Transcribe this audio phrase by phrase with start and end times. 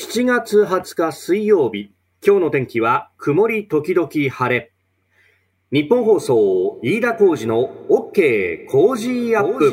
[0.00, 1.90] 7月20日水曜日、
[2.24, 4.70] 今日の天気は曇り時々晴れ。
[5.72, 9.72] 日本放送、飯田浩二の OK 工事アップ。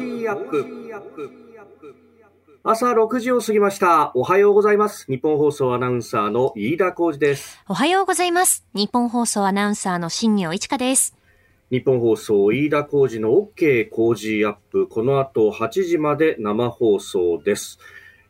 [2.63, 4.13] 朝6時を過ぎました。
[4.15, 5.05] おはようございます。
[5.05, 7.62] 日本放送アナウンサーの飯田浩二です。
[7.70, 8.66] おはようございます。
[8.73, 11.16] 日本放送アナウンサーの新業一華です。
[11.70, 14.88] 日本放送飯田浩二の OK 工事アップ。
[14.88, 17.78] この後8時まで生放送です。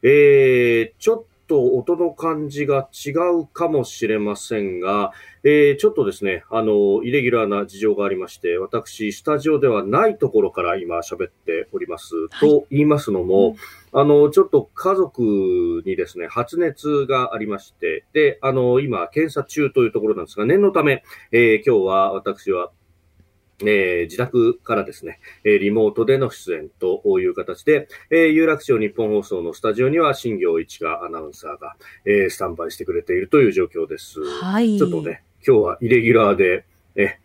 [0.04, 5.12] えー、ちょっと音の感じが違うかもしれませんが、
[5.44, 12.16] えー、ちょっとですね、あの、イレギュラーな事情がありまして、私、スタジオではないところから今喋っております。
[12.16, 13.56] はいと言いますのも、
[13.94, 22.72] あの、ちょっと家族にですね、発熱がありまして、で、あの、今、検査中というところなんですが、念のため、えー今日は私は、
[23.62, 34.22] えー自宅からですね、えーリモートでの出演という形で、えー有楽町日本放送のスタジオには新行一がアナウンサーが、えースタンバイしてくれているという状況です。
[34.24, 34.78] はい。
[34.78, 37.18] ちょっとね、今日はイレギュラーで、え、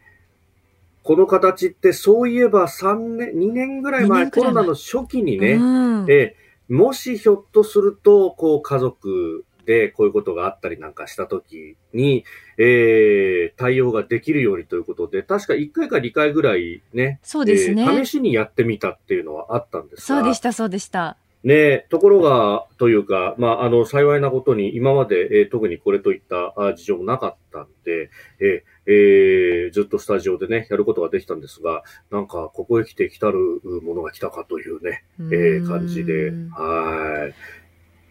[1.03, 5.61] この形ってそういえば3年、2年ぐらい2前、年くらい前コロナの初期にね、う
[6.05, 6.37] ん、え
[6.69, 12.25] もしひょっとすると、こう家族でこういうことがあったりなんかしたときに、
[12.59, 21.17] えー、対応ができるようにということで、確か1回か2回ぐらいね、そうですね、えー試しにやってみたっていうのはあったんですが、そうでした、そうでした。
[21.43, 33.39] ね、ところが、というか、まあ、あの、幸いなことに、今まで、えー特にこれといったあ事情もなかったんで、えーえーずっとスタジオでね、やることができたんですが、なんか、ここへ来て来たる
[33.83, 37.35] ものが来たかというね、えー感じで、うんはい。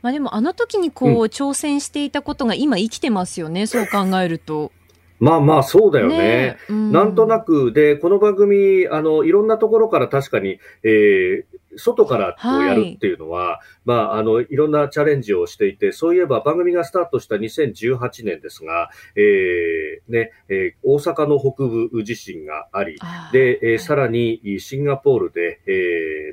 [0.02, 4.72] まあでもあの時にこう、挑戦していたことが今生きてますよね、そう考えると。
[5.20, 6.18] まあまあ、そうだよね。
[6.18, 22.98] ねえうんなんとなく、で、この番組、あの、いろんなところから確かに、えー外からこうやるっていうのは、まあ、あの、いろんなチャレンジをしていて、そういえば番組がスタートした2018年ですが、えーね、えー大阪の北部地震があり、
[23.32, 25.72] で、えーさらにシンガポールで、え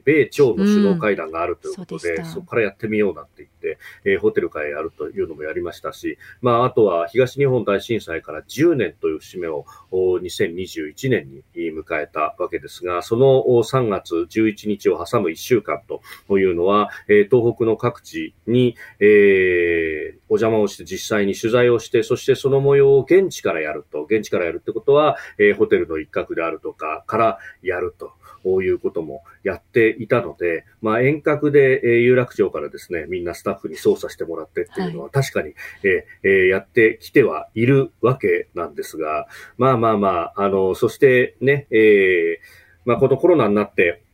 [0.01, 15.81] ー米朝の首脳会談があるということで、うんそこからやってみようなって言って、えーホテル会やるというのもやりましたし、まあ、あとは東日本大震災から10年という節目をお2021年に迎えたわけですが、そのお3月11日を挟む1週間
[16.29, 28.13] というのは、えー東北の各地に、えーお邪魔をして実際に取材をして、そしてその模様を現地からやると、現地からやるってことは、えーホテルの一角であるとかからやると。
[28.43, 39.27] こういうこともやっていたので、まあ遠隔で、えー有楽町からですね、みんなスタッフに操作してもらってっていうのは確かに、えーえーやってきてはいるわけなんですが、
[39.59, 44.05] まあまあまあ、あの、そしてね、えーまあこのコロナになって、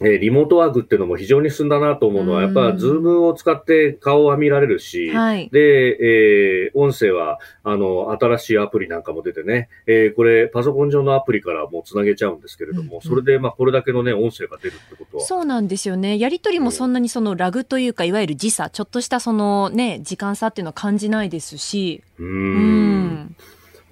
[0.00, 5.48] えーリモートワークっていうのも非常に進んだなと思うのは、やっぱうんズームを使って顔は見られるし、はい。
[5.52, 5.60] で、
[6.00, 16.18] えー音声は、あの、新しいアプリなんかも出てね、えーこれ、パソコン上のアプリからもうつなげちゃうんですけれども、うんうんそれで、まあ、これだけのね、音声が出るってことは、そうなんですよね。
[16.18, 22.02] やりとりもそんなにそのラグというか、いわゆる時差、ちょっとしたそのね、時間差っていうのは感じないですし。
[22.18, 22.26] うー。
[22.26, 23.36] うん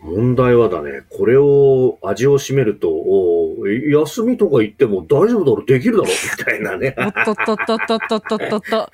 [0.02, 6.94] 問題はだね、これを味を占めると、お休みとか行っても大丈夫だろ、できるだろ、みたいなね。
[6.98, 8.90] おっとっとっとっとっとっとっと。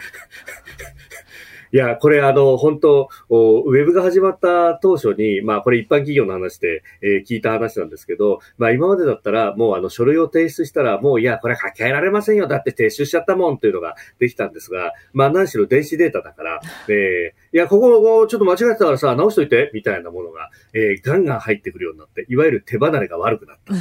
[1.73, 12.47] いや、これあの、本当おウェブが始まった当初に、まあこれ一般企業の話で、えー聞いた話なんですけど、まあ今までだったらもうあの書類を提出したらもういや、これ書き換えられませんよ。
[12.47, 23.73] だって提出しちゃったもんっていうのができたんですが、まあ何しろ電子データだから、えーいや、ここ、ちょっと間違えてたからさ、直しといて、みたいなものが、えーガンガン入ってくるようになって、いわゆる手離れが悪くなった。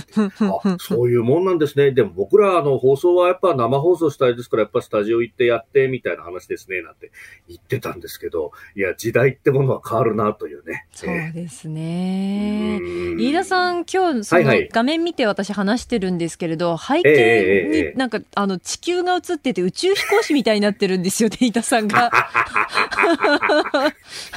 [0.64, 1.92] あ、そういうもんなんですね。
[1.92, 7.12] でも僕らあの放送はやっぱ生放送したいですから、やっぱスタジオ行ってやってみたいな話ですね、なんて
[7.48, 10.86] 言ってたんですけど、いや、時代ってものは変わるなというね。
[10.92, 12.80] そうですえね。
[12.82, 22.12] ー飯田さん、今日、そのはいはい画面見て私話してるんですけれど、背ええええ景になんか、あの、地球が映ってて宇宙飛行士みたいになってるんですよね、飯田さんが。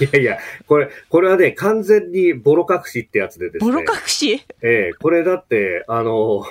[0.01, 3.71] いやいや、これ、これはね、完全にボロ隠しってやつでですね。
[3.73, 4.45] ボロ隠し？
[4.63, 6.45] ええこれだって、あの、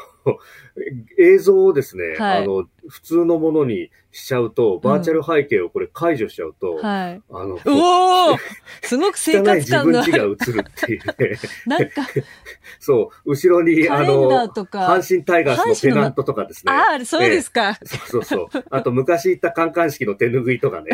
[1.18, 7.22] 映像をですね、はいあの、普通のものにしちゃうと、バーチャル背景をこれ解除しちゃうと、はい。
[7.30, 8.38] あの、おお
[8.82, 10.36] すごく生活感のあ分ちが映る。
[10.54, 11.40] るっていうね。
[11.68, 12.08] なんか、
[12.80, 14.30] そう、後ろに、あの。
[14.30, 16.74] 阪神タイガースのペナントとかですね。
[16.74, 17.78] ああ、そうですか。
[17.84, 18.66] そうそうそう。
[18.72, 20.90] あと、昔行ったカンカン式の手拭いとかね。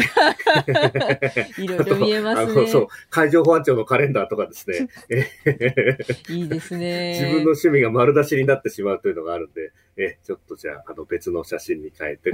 [1.58, 4.90] いろいろ見えますあの、そうね。、海上保安庁のカレンダーとかですね。
[5.10, 5.30] え
[6.30, 7.12] いいですね。
[7.12, 12.32] 自分の趣味が丸出しになってしまうというのがあるんで、えちょっとじゃあ、あの別の写真に変えて、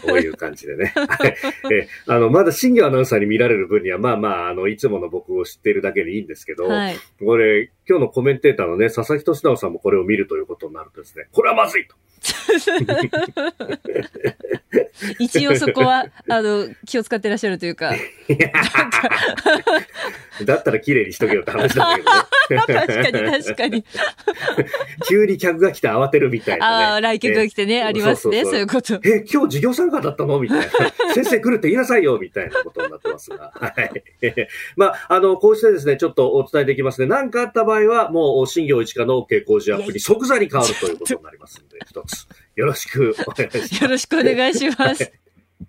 [0.00, 0.92] こういう感じでね。
[0.96, 1.36] はい。
[1.72, 11.94] えあの、まだ新業アナウンサーに見られる分には、まあまあ、あの、いつもの僕を知っているだけでいいんですけど、はい、これ、今日のコメンテーターのね、佐々木俊直さんもこれを見るということになるとですね、これはまずいと。
[15.18, 17.92] 一応そこは、あの、気を使ってらっしゃるというか。
[20.44, 22.66] だったら綺麗にしとけよって話なんだけどね。
[22.66, 23.84] 確かに確かに。
[25.08, 26.84] 急に客が来て慌てるみたいな、ね。
[26.84, 28.94] ああ、来客が来てね、ありますね、そういうこと。
[29.04, 30.64] え、今日授業参加だったのみたいな。
[31.14, 33.52] 先生来るって言いなさいよみたいなことになってますが。
[33.54, 34.02] はい。
[34.76, 37.06] まあ、あの、こうしてですね、ちょっとお伝えできますね。
[37.06, 42.26] 何かあった場合は、もう、新業一課の傾向時アップに即座に変わるということになりますので、一つ。
[42.56, 43.74] よろしくお願いします。
[43.84, 45.12] よろしくお願いします。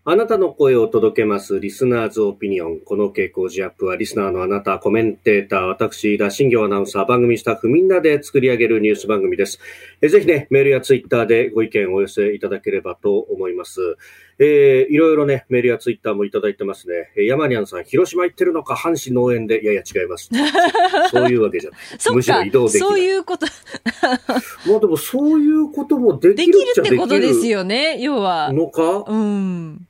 [0.04, 2.80] あなたの声を届けます、リスナーズオピニオン。
[2.80, 9.60] この傾向時アップは、リスナーのあなた、コメンテーター、私、田新行アナウンサー、番組スタッフ、みんなで作り上げるニュース番組です。
[10.02, 13.98] えぜひね、メールやツイッターでご意見をお寄せいただければと思います。
[14.38, 17.12] えー、いろいろね、メールやツイッターもいただいてますね。
[17.16, 20.30] えー、山にゃんさん、広島行ってるのか、阪神農園で、いやいや違います。
[21.10, 21.80] そういうわけじゃない。
[22.14, 23.46] むしろ移動できそういうこと。
[24.68, 26.92] まあでも、そういうこともできるっちゃできる。
[26.92, 28.52] できるってことですよね、要は。
[28.52, 29.06] のか？
[29.08, 29.88] うん。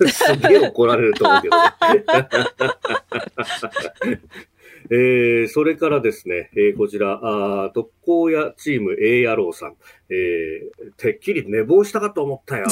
[0.08, 1.64] すげえ怒られると思うけどね。
[4.90, 9.76] えー、それからですね、えー、こちら、あ特攻屋チーム A 野郎さん、
[10.10, 12.66] えー、てっきり寝坊したかと思ったよ。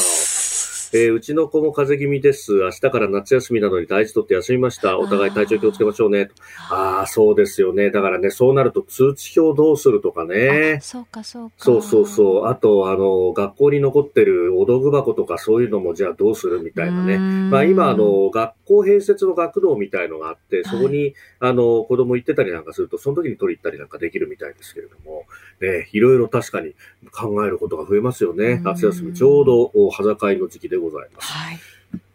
[0.94, 2.52] えー、うちの子も風邪気味です。
[2.52, 4.98] 明日から夏休みなのに大事とって休みました。
[4.98, 6.28] お互い体調気をつけましょうね。
[6.70, 7.90] ああ、そうですよね。
[7.90, 10.80] だからね、そうなると通知表どうするとかね。
[10.82, 11.54] そうか、そうか。
[11.56, 12.46] そうそうそう。
[12.48, 17.18] あと、あの、学校に残ってるお道具箱とかそういうのもじゃあどうするみたいなね。
[17.18, 25.24] まあ今、あの、学校併設の学童みたいのがあって、そこに、はい、あの、子供行ってたりなんかすると、その時に取り行ったりなんかできるみたいですけれども、
[25.62, 26.74] ね、いろいろ確かに
[27.10, 28.60] 考えることが増えますよね。
[28.62, 31.32] 夏休みちょうど、裸会の時期でございます。
[31.32, 31.58] はい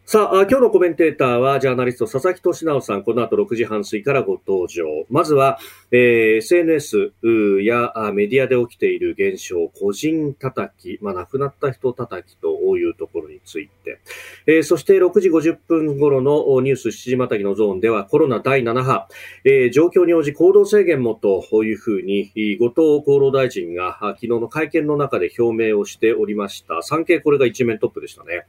[0.10, 4.86] さあ、今日のコメンテーターは、ジャーナリスト、佐々木俊直さん、この後6時半過ぎからご登場。
[5.10, 5.60] まずは、
[5.92, 7.12] えー、SNS
[7.62, 14.00] やメディアで起きている現象、個人叩き、まあ、亡くなった人叩きというところについて、
[14.46, 19.10] えー、そして6時50分頃のニュース7時またぎのゾーンでは、コロナ第7波、
[19.44, 22.32] えー、状況に応じ行動制限もというふうに、
[22.62, 26.82] 後藤厚労大臣が昨日の会見の中で表明をしておりました。
[26.82, 28.46] 産経これが一面トップでしたね。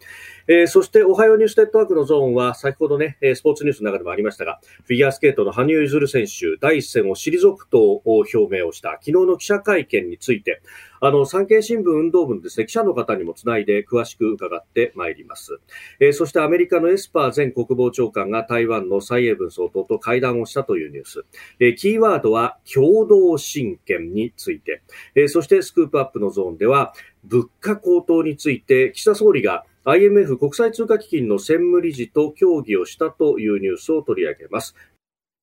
[0.46, 10.60] えー、そして、おはようニュースネットワークのゾーンは、先ほどね、スポーツニュースの中でもありましたが、フィギュアスケートの羽生結弦選手、第一戦を退くと表明をした、昨日の記者会見について、
[11.00, 15.58] あの、産経新聞運動部のですね、記者の方にもつないで詳しく伺ってまいります。
[16.00, 21.24] えー、そしてアメリカのエスパー前国防長官が台湾の蔡英文総統と会談をしたというニュース。
[21.60, 24.82] えー、キーワードは共同親権について。
[25.14, 26.92] えー、そしてスクープアップのゾーンでは、
[27.24, 34.74] 物価高騰について岸田総理が IMF 国際通貨基金の専務理事と協議をしたというニュースを取り上げます。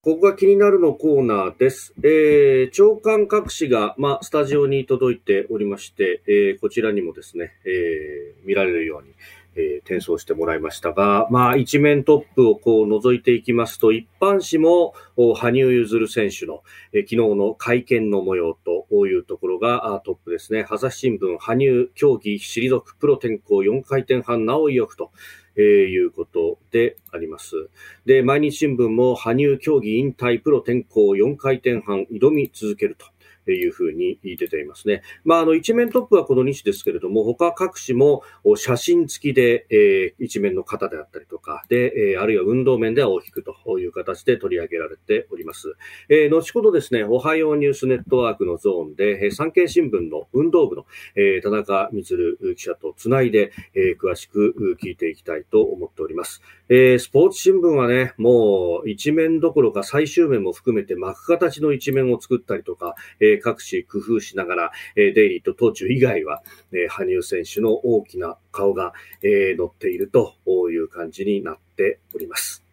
[0.03, 1.95] ここが気になるのコーナーです。
[2.03, 9.15] えー、長官各紙が、まあ、スタジオに届いておりまして、えー、こちらにもですね、えー、見られるように、
[9.55, 14.93] えー、転送してもらいましたが、まあ、一面トップをこう覗いていきますと、一般紙も、
[15.35, 16.63] 羽生結弦選手の、
[16.93, 20.65] えー、昨日の会見の模様というところがトップですね。
[20.69, 25.11] 朝日新聞、羽生競技退くプロ転向4回転半なお意欲と。
[25.57, 27.69] えー、いうことであります。
[28.05, 33.14] で、毎日新聞も羽生競技引退プロ転向4回転半挑み続けると。
[33.51, 35.01] いうふうに出ていますね。
[35.23, 38.23] まあ、あの、一面トップはこの2紙ですけれども、他各紙も
[38.55, 45.75] 写真付きで、えー、一面の型であったりとか、で、えー、あるいは運動面では大きくという形で取り上げられております。
[46.09, 50.85] えー、後ほどですね、おはようニュースネットワークのゾーンで、えー、産経新聞の運動部の、
[51.15, 56.41] えー、田中光記者とつないで、えー、詳しく聞いていきたいと思っております。
[56.69, 70.35] えー、スポーツ新聞はね、もう一面どころか最終面も含めて巻く形の一面を作ったりとか、えー、各種工夫しながら、え、デイリーと東中以外は、え、羽生選手の大きな顔が、えー、乗っていると
[70.69, 72.65] いう感じになっております。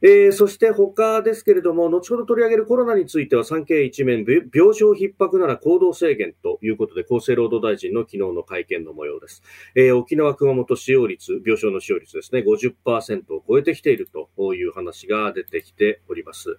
[0.00, 9.42] えー、そして他ですけれども、後ほど取り上げるコロナについては産経一面、病床逼迫なら行動制限ということで、厚生労働大臣の昨日の会見の模様です。
[9.74, 16.58] えー、沖縄、熊本使用率、病床の使用率ですね、50%を超えてきているという話が出てきております。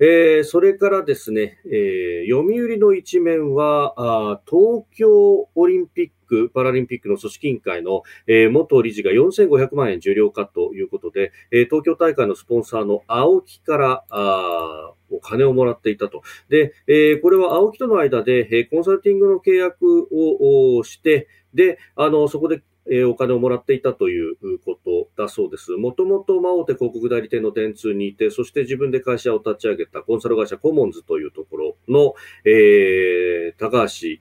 [0.00, 16.22] えー、それからですね、えー、読売の一面はあ、東京オリンピック・パラリンピックの組織委員会の、えー、元理事が4500万円受領かということで、えー、東京大会のスポンサーの青木からあ金をもらっていたと。
[16.48, 25.72] で、えー、これは青木との間で、えー、コンサルティングの契約をして、で、あの、そこでえお金をもらっていたということだそうです。
[25.72, 32.14] もともと大手広告代理店の電通にいて、そして自分で会社を立ち上げたコンサル会社コモンズというところの、
[32.44, 34.20] えー、高橋氏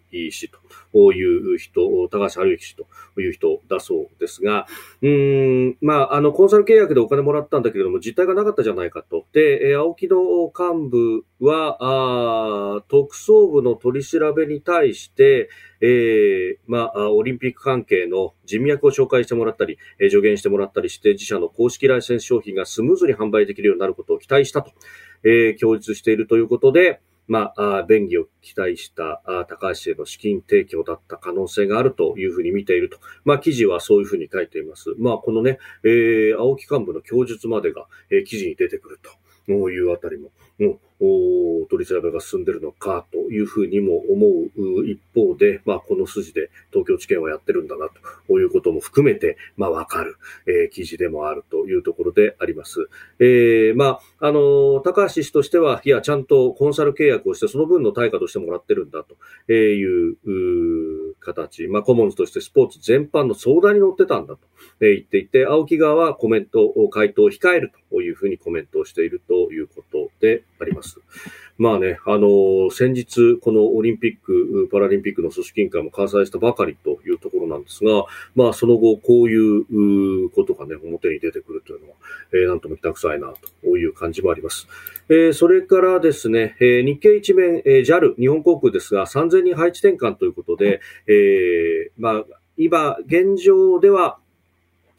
[0.94, 2.88] という人、高橋春之氏と
[3.20, 4.68] いう人だそうですが、
[5.02, 9.26] うん、まあ、あの、コンサル契約でお金もらったんだけれども、実態がなかったじゃないかと。
[9.34, 11.78] で、青木の幹部は、
[12.80, 15.50] あ特捜部の取り調べに対して、
[15.82, 24.72] えー、まあ、オリンピック関係の人脈を紹介してもらったり、えー、助言してもらったりして、自社の公式ライセンス商品がスムーズに販売できるようになることを期待したと、
[25.24, 33.00] えー、供述しているということで、まあ、便宜を期待した高橋への資金提供だった可能性があるというふうに見ていると。
[33.26, 34.96] まあ、記事はそういうふうに書いています。
[34.98, 39.00] まあ、このね、えー、青木幹部の供述までが、えー、記事に出てくる
[39.46, 40.80] というあたりも、も
[41.70, 47.90] 取り調べが進んでるのかというふうにも思う一方で、まあ、この筋で東京地検はやってるんだな
[48.28, 52.90] ということも含めて、まあ、わかる、えー、記事でもあるというところであります。
[53.20, 64.40] えー、まあ、あの、高橋氏としては、いや、ちゃんとコンサル契約をして、その分の対価としてもらってるんだという形、まあ、コモンズとしてスポーツ全般の相談に乗ってたんだと
[64.80, 71.00] 言っていて、青木側はコメントを、回答を控えるというふうにコメントをしているということであります。。
[71.58, 81.96] まあね、あの、先日、このオリンピック、パラリンピックの組織委員会も開催したばかりというところなんですが、まあ、その後、こういうことがね、表に出てくるというのは、
[82.34, 84.68] えー、なんともきたくさいな、という感じもあります。
[85.10, 92.26] えー、それからですね、えー、日経一面、えー、JAL、日本航空ですが、3000人配置転換ということで、えー、まあ、
[92.58, 94.20] 今、現状では、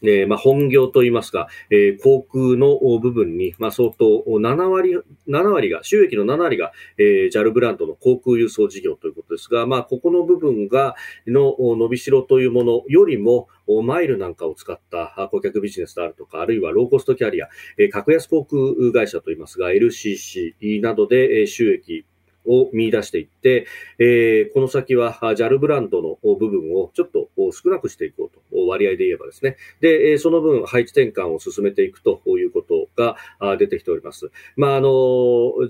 [0.02, 4.97] えー、まあ、本業といいますか、えー、航空の部分に、まあ、相当7割、
[5.28, 10.95] 7割が、収益の7割が、えー、JAL ブランドの航空輸送事業ということですが、まあ、ここの部分が、
[11.26, 13.49] の伸びしろというものよりも、
[13.85, 22.07] マイルなんかを使った顧客ビジネスであるとか、あるいはローコストキャリア、えー、格安航空会社といいますが、LCC などで収益
[22.49, 23.67] を見出していって、
[23.99, 29.57] えー、この先は JAL ブランドの部分をちょっと少なくしていこうと、割合で言えばですね。
[29.81, 33.17] で、その分配置転換を進めていくということが
[33.57, 34.31] 出てきております。
[34.57, 34.88] まあ、あの、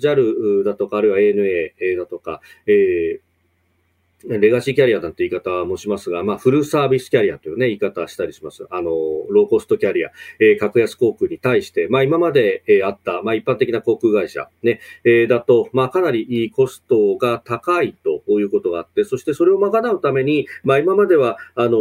[0.00, 3.27] JAL だとか、あるいは ANA だとか、えー
[4.25, 8.66] レガシーキャリアなんて言い方もしますが、まあ、フルサービスキャリアというね、言い方したりします。
[8.70, 8.90] あの、
[9.30, 10.10] ローコストキャリア、
[10.40, 21.78] えー、格安航空に対して、まあ、今まで、えー、あった、まあ、一般的な航空会社、ね、えー、だと、まあ、かなりコストが高いということがあって、そしてそれを賄うために、まあ、今までは、あの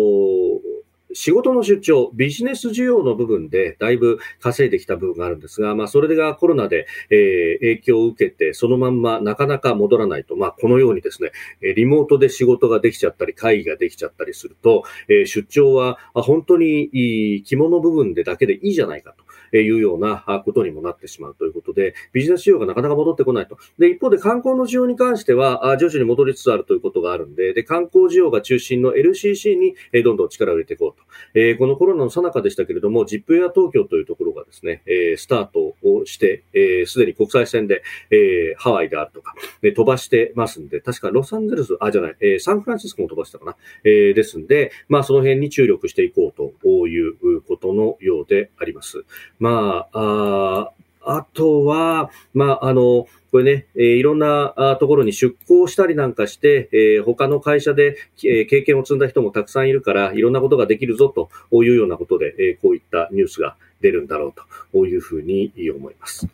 [1.13, 11.31] 仕事の出張、ビジネス需要の部分でだいぶ稼いできた部分があるんですが、まあ、それがコロナで、えー、影響を受けて、そのまんまなかなか戻らないと、まあ、このようにですね、
[11.75, 19.26] リモートで仕事ができちゃったり、会議ができちゃったりすると、えー、出張は本当に肝の部分でだけでいいじゃないかと。
[19.53, 23.57] いうようなことにもなってしまうということで、ビジネス需要がなかなか戻ってこないと。
[23.77, 31.07] で、一方で観光の需要に関しては、徐々に戻りつつあるということがあるんで、で、観光需要が中心の LCC にどんどん力を入れていこうと。
[31.33, 43.55] えー、このコロナの最中でしたけれども、ジップエア東京というところがですね、えー、スタートをして、す、えー、で、に国際線で、えー、ハワイであるとか、え飛ばしてますんで、確かロサンゼルス、あ、じゃない、え、サンフランシスコも飛ばしたかな。
[43.83, 49.05] え、ですんで、まあ、その辺に注力していこうということのようであります。
[49.39, 50.71] まあ、あ
[51.07, 61.29] あとは、まあ、あの、これね、えー、いろんなところに出向したりなんかして、えー、他の会社で、えー、経験を積んだ人もたくさんいるから、いろんなことができるぞと
[61.63, 64.33] いうようなことで、え、こういったニュースが出るんだろう
[64.73, 66.27] というふうに思います。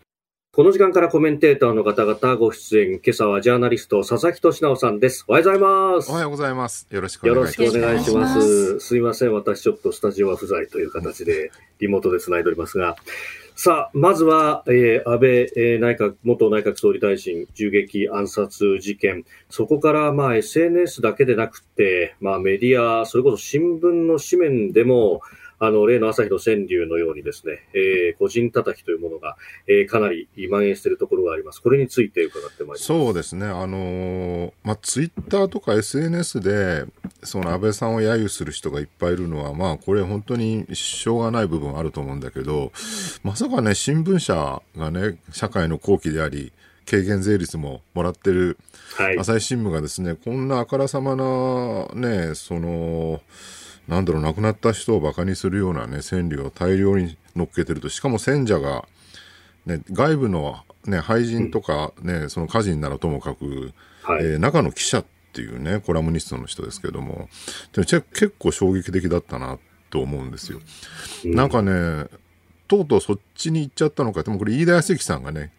[0.56, 5.26] この時間からコメンテーターの方々ご出演、今朝はジャーナリスト、佐々木俊直さんです。
[5.28, 6.12] おはようございます。
[6.12, 6.86] おはようございます。
[6.92, 7.64] よろしくお願いします。
[7.64, 8.80] よろしくお願いします。
[8.80, 9.34] すいません。
[9.34, 12.96] 私ちょっとスタジオは不在という形でリモートで繋いでおりますが、
[13.56, 19.26] さあ、まずは、えー、安倍、えー、内閣、元内閣総理大臣銃撃暗殺事件。
[19.50, 25.22] そこから、まあ、SNS だけでなくて、まあ、メディア、それこそ新聞の紙面でも、
[25.66, 31.62] あの、例の朝日の川柳のようにですね、えー、個人叩きというものが、えー、かなり蔓延しているところがあります。
[31.62, 32.84] これについて伺ってまいります。
[32.84, 33.46] そうですね。
[33.46, 36.84] あのー、まあ、ツイッターとか SNS で、
[37.24, 42.74] その安倍さんを揶揄する人がいっぱいいるのは、まあ、これ本当にしょうがない部分あると思うんだけど、
[43.24, 46.52] まさかね、新聞社がね、社会の好機であり、
[46.86, 48.58] 軽減税率ももらってる、
[49.18, 53.22] 朝日新聞がですね、こんなあからさまな、ね、その、
[53.88, 58.88] なんだろう、亡くなった人をバカにするようなね、川柳を大量に乗っけてると、しかも選者が、
[59.66, 63.74] ね、外部の、ね、廃人とか、ね、その家人ならともかく、
[64.04, 64.26] はい。
[64.26, 67.30] えー中の記者っていうね、コラムニストの人ですけども、
[67.74, 69.58] でも結構衝撃的だったな
[69.90, 70.60] と思うんですよ。
[71.24, 72.06] なんかね、
[72.68, 75.52] とうとうそっちに行っちゃったのか、でもこれ飯田康之さんがね、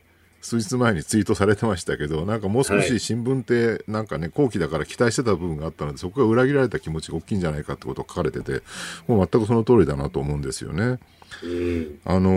[0.45, 8.63] 数日前にツイートされてましたけど、なんかもう少はいし新聞って、なんかね、後期だから期待してた部分があったので、そこが裏切られた気持ちが大きいんじゃないかってことを書かれてて、
[9.09, 10.99] もう全くその通りだなと思うんですよね。
[11.43, 11.99] うん。
[12.05, 12.31] あの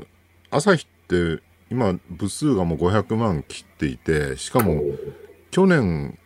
[0.00, 0.06] ー
[0.50, 4.82] 朝日って今部数がもう500万切っていて、しかも
[5.50, 6.18] 去年、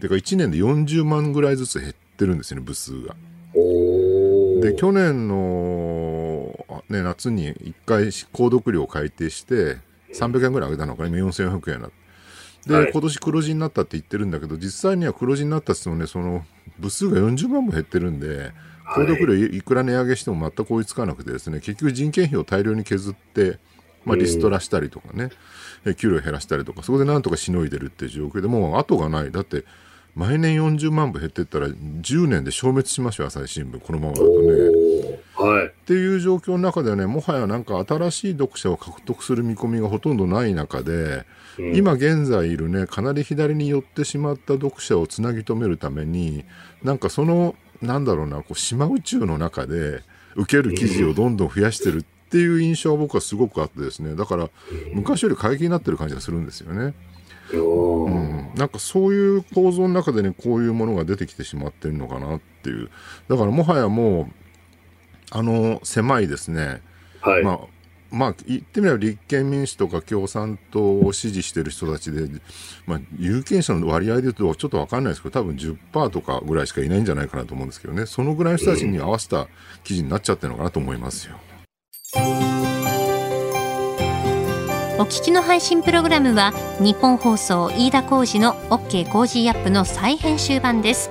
[0.00, 3.16] てか1年で40万ぐらいずつ減ってるんですよね、部数が。
[4.62, 9.78] で、去年の、あね、夏に1回購読料を改定して、
[10.18, 12.06] 300円ぐらい上げたのかな、今4400円になって。
[12.66, 16.44] で、はい今年黒字になったって言ってるんだけど、実際には黒字になったってもね、その、
[16.78, 18.52] 部数が40万も減ってるんで、
[18.94, 23.58] 購読料いいくら値上げしても全く追いつかなくてですね、結局人件費を大量に削って、
[24.04, 25.30] まあ、リストラしたりとかね、
[25.84, 29.32] え給料減らしたりとか、そこでなんとかしのいでるっていう状況でもう後がない。
[29.32, 29.64] だって、
[30.14, 33.80] 毎年40万部減ってったら10年で消滅しますよ、朝日新聞。
[33.80, 35.20] このままだとね。
[35.36, 35.66] はい。
[35.66, 41.24] っていう状況の中ではね、もはやなんか新しい読者を獲得する見込みがほとんどない中で、
[41.58, 41.76] うん。
[41.76, 46.44] 今現在いるね、かなり左に寄ってしまった読者をつなぎ止めるために、
[46.82, 50.02] なんかその、なんだろうな、こう島宇宙の中で
[50.34, 54.50] 受ける記事をどんどん増やしてるっていう印象は僕はすごくあってですね、だから
[54.94, 56.94] 昔より過激になってる感じがするんですよね。
[57.52, 62.90] うん、なんかそういう構造の中でねこういうものが出てきてしまってるのかなっていう。
[63.28, 64.45] だからもはやもう
[65.30, 66.82] あの狭いですね
[67.20, 67.42] はい。
[67.42, 67.58] まあ
[68.10, 72.28] まあ言ってみれば立憲民主とか共産党を支持してる人たちで、
[72.86, 79.48] まあ、有権者の割合で言うとちょっと分かんないですけど多分10%とかぐらいしかいないんじゃないかなと思うんですけどねそのぐらいの人たちに合わせた
[79.82, 81.36] 記事になっちゃってるのかなと思いますよ。
[84.98, 91.10] お聞きの配信プログラムはニッポン放送飯田浩司の OK Cozy up の再編集版です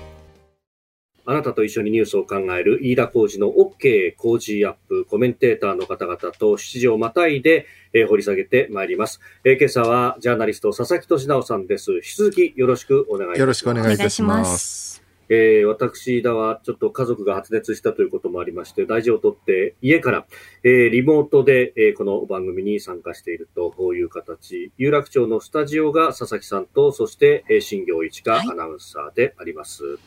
[1.31, 9.21] あなたと一緒にニュースを考える飯田浩二の OK 工事アップコメンテーターの方々と7時をまたいで、えー掘り下げてまいります。
[9.45, 11.93] えー今朝はジャーナリスト佐々木俊直さんです。
[11.93, 13.39] 引き続きよろしくお願いします。
[13.39, 14.43] よろしくお願いいたしま。
[14.43, 20.25] すえー私だはちょっと家族が発熱したということもありまして、大事をとって家から、
[20.63, 29.97] えーリモートで、えーこの番組に参加しているという形、有楽町のスタジオが佐々木さんと、そして、えー新行一華はいアナウンサーであります。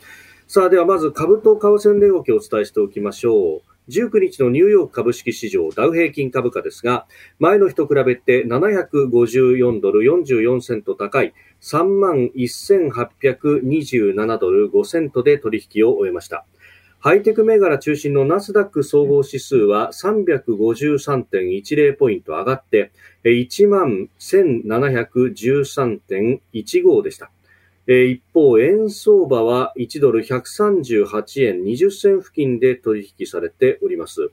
[0.47, 3.63] さあ、ではまず株と為替値動きをお伝えしておきましょう。
[3.89, 7.07] 19日のニューヨーク株式市場ダウ平均株価ですが、
[7.39, 16.45] 前の日と比べて754ドル44セント高い3万1827ドル5セントで取引を終えました。
[16.99, 22.93] ハイテク銘柄中心のナスダック総合指数は353.10ポイント上がって、
[23.25, 27.31] 1万1713.15でした。
[27.87, 34.31] 一方、円相場は1ドル138円20銭付近で取引されております。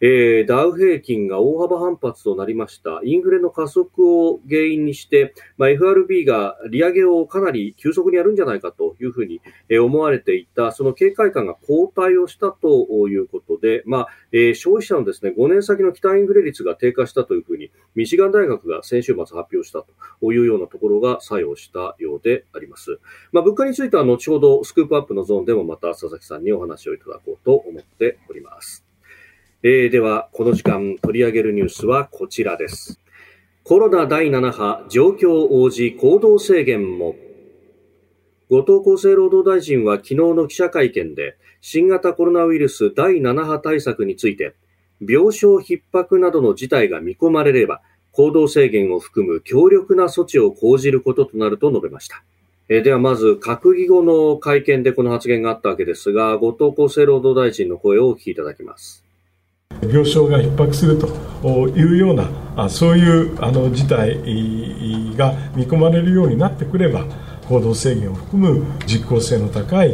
[0.00, 3.00] えーダウ平均が大幅反発となりました。
[3.04, 9.40] インフレの加速を原因にして、まあ、FRB が利上げをかなり急速にやるんじゃないかというふうに
[9.80, 19.84] 思われていた、その警戒感が後退をしたということで、まあえー消費者のですね、5年先の期待インフレ率が低下したというふうに、ミシガン大学が先週末発表した
[20.20, 22.98] というようなところが作用したようであります。
[23.32, 28.83] まあ、物価については後ほどスクープアップのゾーンでもまた佐々木さんにお話をいただこうと思っております。
[29.66, 33.00] えーでは、この時間取り上げるニュースはこちらです。
[33.62, 37.16] コロナ第7波、状況応じ行動制限も。
[38.50, 44.54] 後藤厚生労働大臣は昨日の記者会見で、新型コロナウイルス第7波対策について、
[45.00, 47.80] 病床逼迫などの事態が見込まれれば、
[48.12, 52.22] 行動制限を含む強力な措置を講じることとなると述べました。
[52.68, 59.03] えではまず、閣議後の会見でこの発言があったわけですが、後藤厚生労働大臣の声をお聞きいただきます。
[59.82, 61.08] 病床が逼迫すると
[61.76, 64.16] いうようなそういうあの事態
[65.16, 67.04] が見込まれるようになってくれば
[67.48, 69.92] 行動制限を含む実効性の高い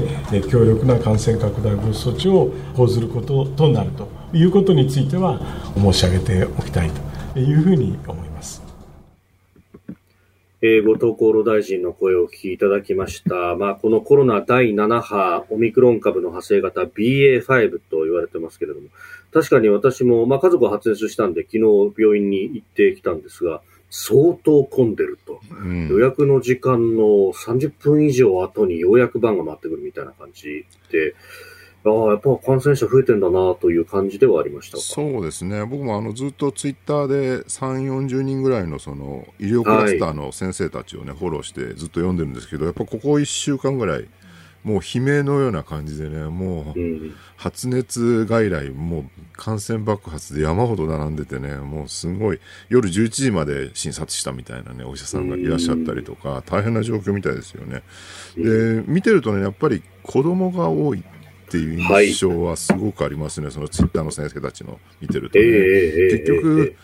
[0.49, 5.40] 強力な感染拡大防止措置を講ずることとなるということについては
[5.77, 6.90] 申し上げておきたい
[7.35, 8.62] というふうに思います。
[10.62, 13.57] えー、後藤厚労大臣の声をお聞きいただきました。
[13.57, 18.88] まあ、このコロナ第7波、オミクロン株の派生型 BA.5 と言われてますけれども、
[19.33, 31.14] 確かに私も、まあ、家族は発熱したんで、昨日病院に行ってきたんですが、相当混んでると、うん、予約の時間の30分以上後にようやく番が回ってくるみたいな感じで、
[31.85, 34.77] ああ、やっぱ感染者増えてんだなという感じではありました。
[34.79, 44.07] そうですね、僕もあのずっとツイッターで3、40人ぐらいのその医療クラスターの先生たちをね、はい、フォローしてずっと読んでるんですけど、やっぱここ1週間ぐらい、
[44.62, 46.81] もう悲鳴のような感じでね、もう
[47.37, 49.05] 発熱外来、もう
[49.37, 57.83] 感染爆発で山ほど並んでてね、もうすごい、夜11時まで診察したみたいなね、お医者さんがいらっしゃったりとか、大変な状況みたいですよね。
[58.37, 61.03] で、見てるとね、やっぱり子供が多い。
[61.51, 65.44] っていう印象はすごくありますね、はい、そのツイッターの先生たちの見てるとね。
[65.44, 66.77] えー、結局、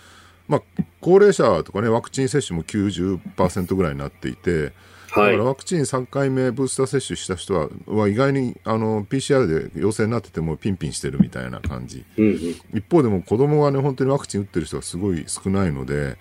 [0.49, 0.63] まあ、
[1.01, 4.73] 高齢者とかね、ワクチン接種も90%ぐらいになっていて、
[5.17, 12.39] だからワクチン3回目ブースター接種した人はは意外にあの PCR で陽性になっててもピンピンしてるみたいな感じ、うんうん、
[12.75, 16.17] 一方でも子供がね本当にワクチン打ってる人がすごい少ないので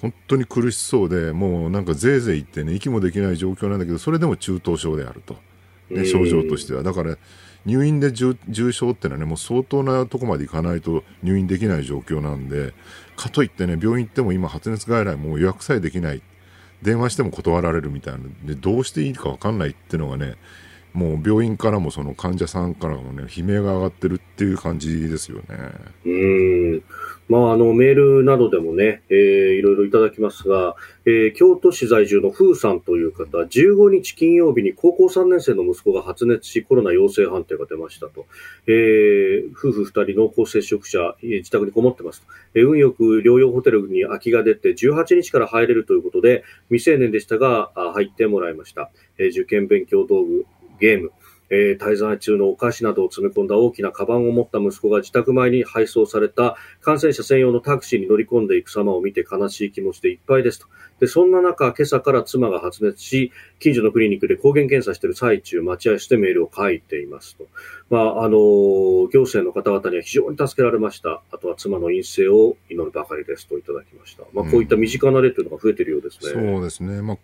[0.00, 5.36] 本当に苦しそうでもうなんかぜいぜい言ってね息もできない状況なんだけどそれでも中等症であると、
[5.90, 6.82] ね、症状としては。
[6.82, 7.16] だから
[7.66, 8.36] 入院で重
[8.70, 12.74] 症ってのはね、もう相当なとこまで行かないと入院できない状況なんで、
[13.16, 16.22] かといってね、病院行っても今発熱外来もう予約さえできない。
[16.82, 20.36] 電話しても断られるみたいなで、どうしていいか分かんないっていうのがね、
[20.92, 25.44] もう病院からもその患者さんからもね、悲鳴が上がってるっていう感じですよね。
[26.06, 26.08] う
[26.76, 26.82] ん。
[27.28, 29.16] まあ、あの、メールなどでもね、えー、
[29.54, 38.26] いろいろいただきますが、えー、京都市在住の風さんという方、15日金曜日に高校3年生の息子が発熱し、コロナ陽性判定が出ましたと。
[38.68, 42.26] えー、夫婦2人濃厚接触者、自宅にこもってますと。
[42.54, 48.90] えー、運よく療養ホテルに空きが出て、18日から入れるということで、未成年でしたが、あ入ってもらいました。
[49.18, 50.46] えー、受験勉強道具、
[50.78, 51.10] ゲーム、
[51.50, 60.66] えー、滞在中のお菓子などを詰め込んだ大きなカバンを持った息子が自宅前に配送された感染者専用のタクシーに乗り込んでいく様を見て悲しい気持ちでいっぱいですと。
[60.98, 67.46] で、そんな中、今朝から妻が発熱し、近所のクリニックで抗原検査している最中、待合室でメールを書いていますと。
[67.90, 68.38] まあ、あの、
[69.12, 71.22] 行政の方々には非常に助けられました。
[71.30, 74.24] あとは妻の陰性を祈るばかりですといただきました。
[74.32, 76.42] まあ、こういった身近な例というのが増えているようですね。
[76.42, 77.02] うん、そうですね。
[77.02, 77.18] まあ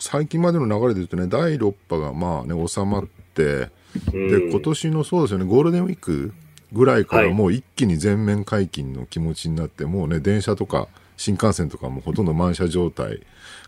[0.00, 3.70] 最近までの流れで言うとね、第6波がまあね、収まって、
[4.10, 6.32] で、今年のそうですよね、ゴールデンウィーク
[6.72, 13.20] ぐらいからもう一気に全面解禁の気持ちになって、はい、もうね、電車とか新幹線とかもほとんど満車状態、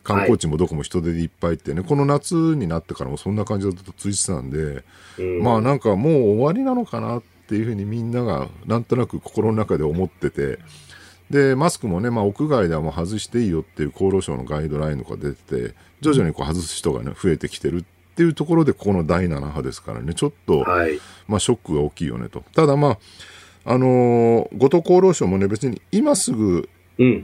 [0.03, 4.85] 観光地もどこも人手でいっぱいってね、はい、この夏になってからもそんな感じだと続いてたんで、
[5.42, 10.59] まあなんかもう終わりなのかなっていうふうにみんながなんとなく心の中で思ってて、
[11.33, 22.45] で、マスクもね、まあ、屋外ではもう外していいよっていう厚労省のガイドラインとか出てて、徐々にこう外す人がね、増えてきてるっていうところで、ここの第7波ですからね、ちょっと、はい、まあ、ショックが大きいよねと。
[22.55, 22.99] ただま
[23.64, 26.68] あ、あのー、後藤厚労省もね、別に今すぐ、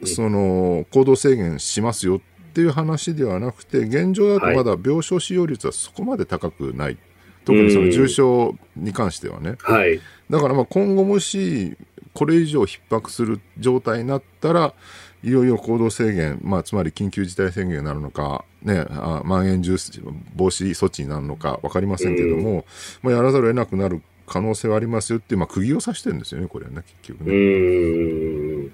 [0.06, 2.20] その、行動制限しますよっ
[2.54, 6.96] ていう話ではなくて、現状だとまだ病床使用率はそこまで高くない。
[7.44, 9.56] 特にその重症に関してはね。
[9.60, 11.76] はい、だからまあ今後もし
[12.18, 14.74] これ以上逼迫する状態になったら、
[15.22, 22.64] いよいよ行動制限、まあ、つまり緊急事態宣言になるのか、ね、あまん延防止措置になるのか分かりませんけれども、
[23.02, 28.68] まあ、やらざるを得なくなる可能性はありますよっていう、まあ、釘を刺してるんですよね、これはね、結局ね。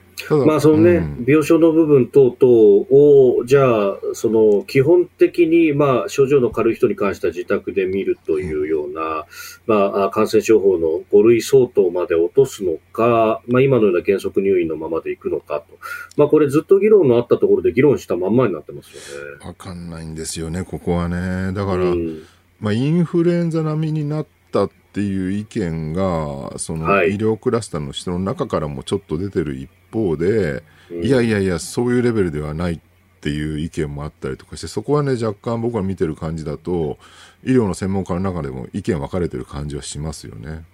[0.47, 9.25] まあ、そのね、うん、病床の部分等々を、じゃあ、その、基本的に、まあ、症状の軽い人に関しては自宅で見るというような、うん、
[9.67, 15.79] まあ、感染症法の5類相当まで落とすのか、まあ、今のような原則入院のままでいくのかと。
[16.17, 19.47] まあ、これずっと議論のあったところで議論したまんまになってますよね。
[19.47, 21.53] わかんないんですよね、ここはね。
[21.53, 22.23] だから、うん、
[22.61, 32.79] まあ、インフルエンザ並みになったっていう意見が、その、医療クラスターの人の中からもちょっと出てる一方で、うん、いやいやいや、そういうレベルではないっ
[33.21, 36.99] ていう意見もあったりとかして、そこはね、若干僕が見てる感じだと、
[37.45, 40.65] 医療の専門家の中でも意見分かれてる感じはしますよね。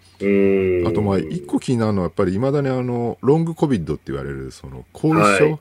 [0.86, 5.58] あと、まあ、一個気になるのは、やっぱりいまだにあの、ロングコビッドって言われる、その、後遺症、はい。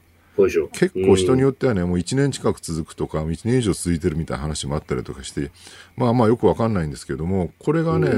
[0.71, 5.51] 結構人によってはね、もう1年近く続くとか、1年以上続いてるみたいな話もあったりとかして、
[5.97, 8.09] まあまあよくわかんないんですけども、これがね、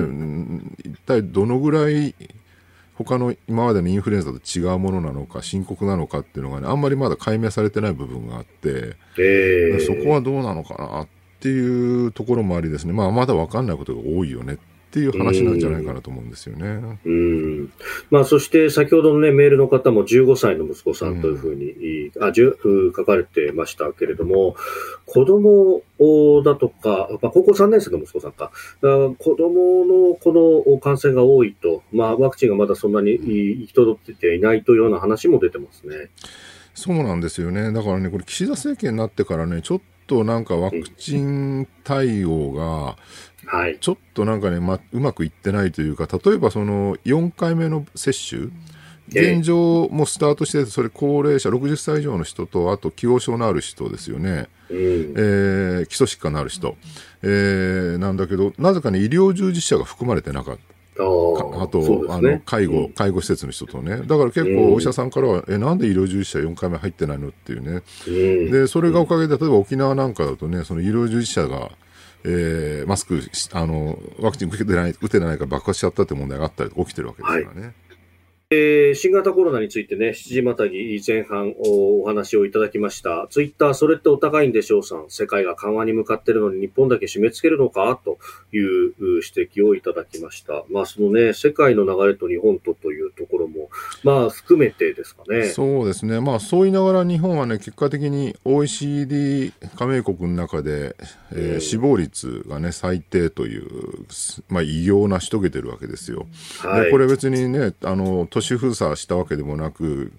[0.83, 2.13] 一体どのぐらい
[2.95, 9.85] 他の今までのインフルエンザと違うものなのか深刻なのかっていうのがねあんまりまだ解明されてない部分があって、えー。
[9.85, 11.07] そこはどうなのかなっ
[11.39, 14.57] ていうところもありですね、まあ、まだ分かんないことが多いよねっ
[14.91, 16.99] ていう話なんじゃないかなと思うんですよね。
[17.05, 17.71] うん。
[18.09, 24.55] まあ、そして先ほどのね、メールの方も15歳の息子さんというふうに、あ、じゅう書かれてましたけれども、
[25.05, 25.81] 子供
[26.43, 28.51] だとか、まあ、高校3年生の息子さんか、
[28.83, 36.09] あ子供のこの感染が多いと、まあ、ワクチンがまだそんなに行き届いていないというような話も出てますね。
[36.73, 37.71] そうなんですよね。
[37.71, 42.97] だからね、これ岸田政権になってからね、ちょっとなんかワクチン対応が、
[43.45, 43.77] はい。
[43.79, 48.47] ちょっとなんかね、ま、うまくいってないというか、例えばその4回目の接種、え
[49.13, 54.47] え現状もスタートしてて、それ高齢者、60歳以上の人と、あと既往症のある人ですよね。
[54.69, 54.77] うん。
[54.77, 56.75] えー基礎疾患のある人、
[57.23, 60.61] えーなんだけど、なぜかね、医療従事者が含まれてなかった。
[61.03, 64.55] あと、そうですあねの介護、介護施設の人とね、だから結うん。
[64.55, 67.29] 構お医者さんからは、え、なんで医療従事者4回目入ってないの？
[67.29, 68.11] っていうね、う
[68.49, 68.51] ん。
[68.51, 71.71] で、それがおかげで、例えば沖縄なんかだとね、その医療従事者が、
[72.23, 77.73] えーマスクし、あの、ワクチン受けてない、打てないから爆発しちゃったって問題があったり起きてるわけですからね。
[78.53, 83.25] えー新型コロナについてね、7時またぎ前半おお話をいただきました。
[83.29, 85.05] ツイッター、それってお高いんでしょうさん。
[85.07, 87.97] 世界が緩和に向かってるのに日本だけ締め付けるのか？
[88.03, 88.17] と
[88.51, 90.65] いうう指摘をいただきました。
[90.69, 93.69] まあそのね、世界の流れと日本とというところも、
[94.03, 95.45] まあ含めてですかね。
[95.45, 100.97] そうですね、まあそう言いながら日本はね、結果的に OECD 加盟国の中で、
[101.31, 103.65] えーうん死亡率がね、最低という、
[104.49, 106.27] まあ異様なし遂げてるわけですよ。
[106.59, 106.85] はい。
[106.85, 110.11] でこれ別にね、あの、都市封鎖したわけでもなく、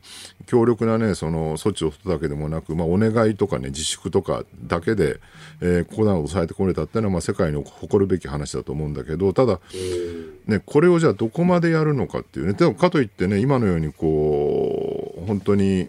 [0.46, 5.20] 強力なね、その措置を取ったわけでもなく、まあお願いとかね、自粛とかだけで、
[5.61, 15.88] えー、コロナを抑えてこれたっていうのは、まあ世界に誇るべき話だと思うんだけど、ただ、うんね、これをじゃあどこまでやるのかっていうね、でもかといってね、今のようにこう、本当に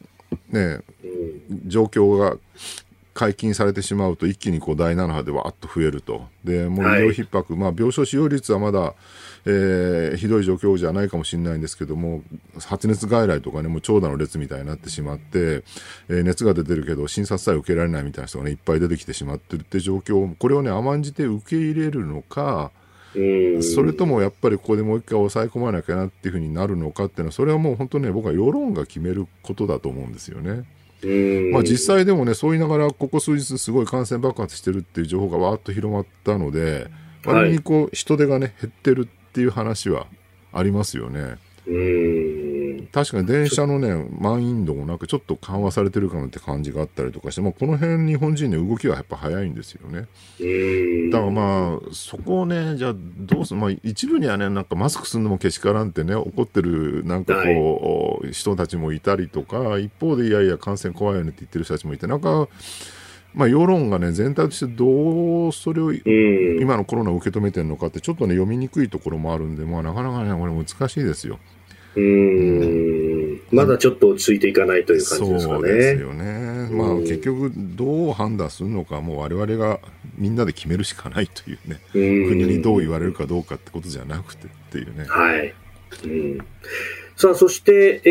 [0.52, 2.38] ね、うん状況が
[3.14, 6.28] 解禁されてしまうと一気にこう第7波でわーっと増えると。
[6.44, 8.96] で、もう医療逼迫、まあ病床使用率はまだ、
[9.46, 12.24] えーひどい状況じゃないかもしれないんですけども、
[12.60, 15.64] 発熱外来とかね、もう長蛇の列みたいになってしまって、
[16.10, 22.72] えー熱が出てるけど診察さえ受けられないみたいな人がね、いっぱい出てきてしまってるって状況、これをね、甘んじて受け入れるのか、
[23.16, 23.64] うん。
[23.64, 30.64] それともやっぱりここでもう一回抑え込まなきゃなっていうふうになるのかっていうのは、それはもう本当ね、僕は世論が決めることだと思うんですよね。
[31.04, 31.52] うん。
[31.52, 36.88] まあ実際でもね、そう言いながら、ここ数日すごい感染爆発してるっていう情報がわーっと広まったので、
[37.26, 37.36] はい。
[37.36, 40.06] 割にこう人手がね、減ってるっていう話は
[40.52, 41.38] ありますよね。
[41.66, 50.08] うん確かに電車のね、満員度もなくちょっと緩和されてるかなって感じがあったりとかして、まあこの辺日本人ね、動きはやっぱ早いんですよね。
[50.40, 62.48] うんだからまあ、そこをね、じゃあどうする、まあ一部にはね、なんかマスクするのもけしからんってね、怒ってるなんかこう、人たちもいたりとか、一方でいやいや感染怖いよねって言ってる人たちもいて、なんか、
[63.34, 71.40] まあ世論がね、全体としてどうそれをうん今のコロナを受け止めてるのかってちょっとね、読みにくいところもあるんで、まあなかなかね、これ難しいですよ。
[71.96, 76.02] うんまだちょっと落ち着いていかないという感じですかそうですね。
[76.02, 76.70] よね。
[76.72, 79.80] まあうん結局どう判断するのか、もう我々が
[80.18, 81.80] みんなで決めるしかないというね。
[81.92, 85.06] 国国にどう言われるかどうかってことじゃなくてっていうね。
[85.08, 85.54] はい。
[86.06, 86.38] うん
[87.24, 88.10] さあ、そして、え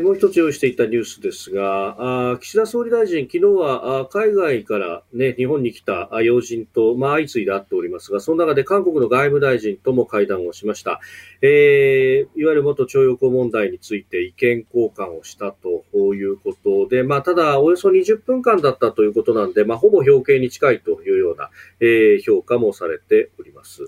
[0.00, 11.00] ーもう一つ用意していたニュースですが、あ岸田総理大臣、昨日はあ海外から、ね、日本に来た要人と、まあ、相次いで会っておりますが、その中で韓国の外務大臣とも会談をしました。
[11.40, 21.48] えーいわゆる元徴用工問題について意見交換をしたということで、まあ、ただ、およそ20分間だったということなんで、まあ、ほぼ表敬に近いというような、
[21.80, 23.86] えー評価もされております。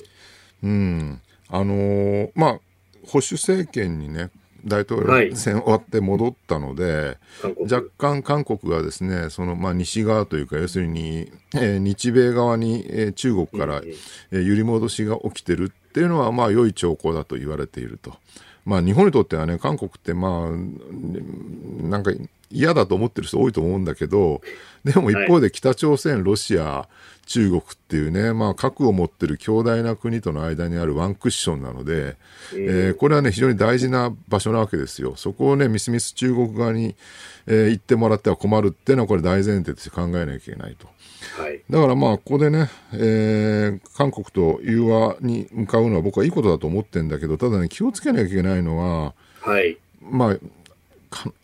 [0.63, 1.21] うん。
[1.51, 2.61] あのーまあ、
[3.05, 4.31] 保守政権にね、
[4.65, 7.19] 大統はい領選終わって戻ったので、
[7.63, 13.83] 若干韓国がですね、その、まあ、西側というか、要するに、えー日米側に、えー中国から、
[14.31, 18.15] えー揺り戻しが起きてるっていうのは、まあ、良い兆候だと言われていると。
[18.65, 20.51] まあ、日本にとってはね、韓国って、まあ、
[21.85, 22.13] なんか
[22.53, 24.41] 嫌だと思ってる人多いと思うんだけど、
[24.85, 26.89] でも一方で北朝鮮、ロシア、
[27.27, 32.17] 中国っていうね、まあ、核を持ってる強大な国との間にあるワンクッションなので、
[32.55, 35.15] えーこれはね、非常に大事な場所なわけですよ。
[35.17, 36.97] そこをね、みすみす中国側に、
[37.47, 40.89] えー行ってもらっては困るっていうのは、これ大前提として考えなきゃいけないと。
[41.41, 41.63] はい。
[41.71, 49.79] だからまあ、ここでね、えー韓国と融和に向かうのは僕はいいことだと思ってるんだけど、ただね、気をつけなきゃいけないのは、はい。
[50.03, 50.37] まあ、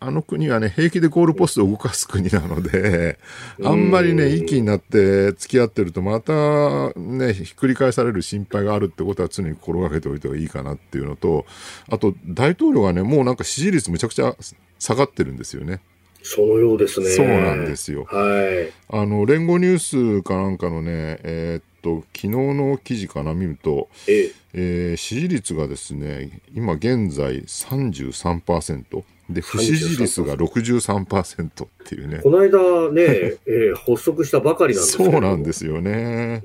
[0.00, 3.18] あの国はね、平気でゴールポストを動かす国なので、
[3.64, 11.46] あんまりね、息になって付き合ってると、またね、ひっくり返される心配があるってことは常に心がけておいた方がいいかなっていうのと、
[11.90, 14.36] あと、大統領がね、もうなんか支持率めちゃくちゃ
[14.78, 15.80] 下がってるんですよね。
[16.22, 17.10] そのようですね。
[17.10, 18.04] そうなんですよ。
[18.04, 18.18] は
[18.50, 18.72] い。
[18.90, 29.04] あの、連合ニュースかなんかのね、えー、っと、昨日の記事かな、見ると、ええー、支持率がですね、今現在33%。
[29.28, 32.20] で、不支持率が63%っていうね。
[32.22, 36.42] この間ね、 えー、発足したばかりなんですそうなんですよね。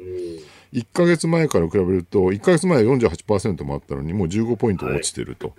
[0.73, 5.53] うん、1か月前から比べると、1か月前は48%もあったのに、もう15ポイント落ちてると。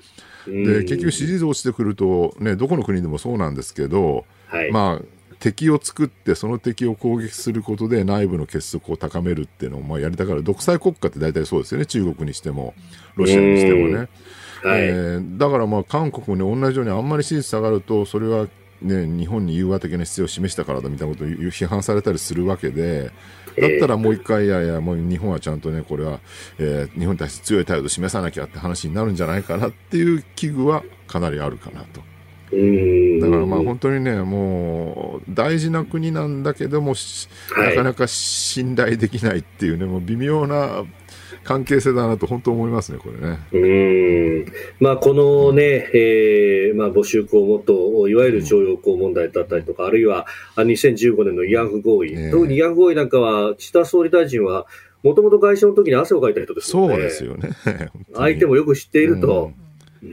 [0.45, 5.05] はい、で、結局支持率落ちてくると、ね、どこの国でもそうなんですけど、はい、まあ、
[5.45, 10.43] 敵を作ってその敵を攻撃することで内部の結束を高めるっていうのをまあやりたがる。
[10.43, 11.87] 独裁国家って大体そうですよね。
[11.87, 12.73] 中国にしても
[13.17, 14.09] ロシアにしてもね。
[14.65, 18.47] はい、えー、だからまあ韓国も、ね、同じようにあんまり支持率下がるとそれは、
[18.81, 23.13] ね、日本に融和的な姿勢を示したからだみたいなことを批判されたりするわけで
[23.61, 26.21] だったらもう一回、いやいや、もう日本はちゃんとね、これは、
[26.59, 32.03] えー、日本に対して強い態度を示さなきゃって話になるんじゃないかなっていう危惧はかなりあるかなと。
[33.21, 36.95] だからまあ本当にね、もう大事な国なんだけども、
[37.57, 40.85] なかなか信頼できないっていうね、もう微妙な
[41.45, 43.39] 関係性だなと本当思いますね、これね。
[43.53, 44.47] うん。
[44.81, 50.27] まあ、このね、えー、まあ、募集項元、いわゆる徴用工問題だったりとか、あるいは
[50.57, 54.67] 2015年の慰安婦合意、特に慰安婦合意なんかは、岸田総理大臣は、
[55.03, 57.51] もともと外相の時に汗をかいた人ですので、そうですよね。
[58.17, 59.53] 相手もよく知っていると、
[60.03, 60.07] う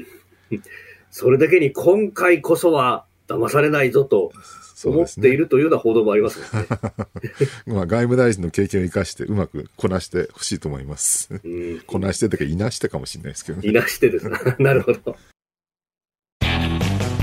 [0.53, 0.61] ん、
[1.09, 4.33] それだけに今回こそは騙されないぞと
[4.89, 6.45] 思っているというような報道もありますね。
[7.67, 11.29] まあ外務大臣の経験を生かしてうまくこなしてほしいと思います。
[11.87, 15.15] こなしてとかいなしてかもしれないですけど、ね、いなしてです なるほど。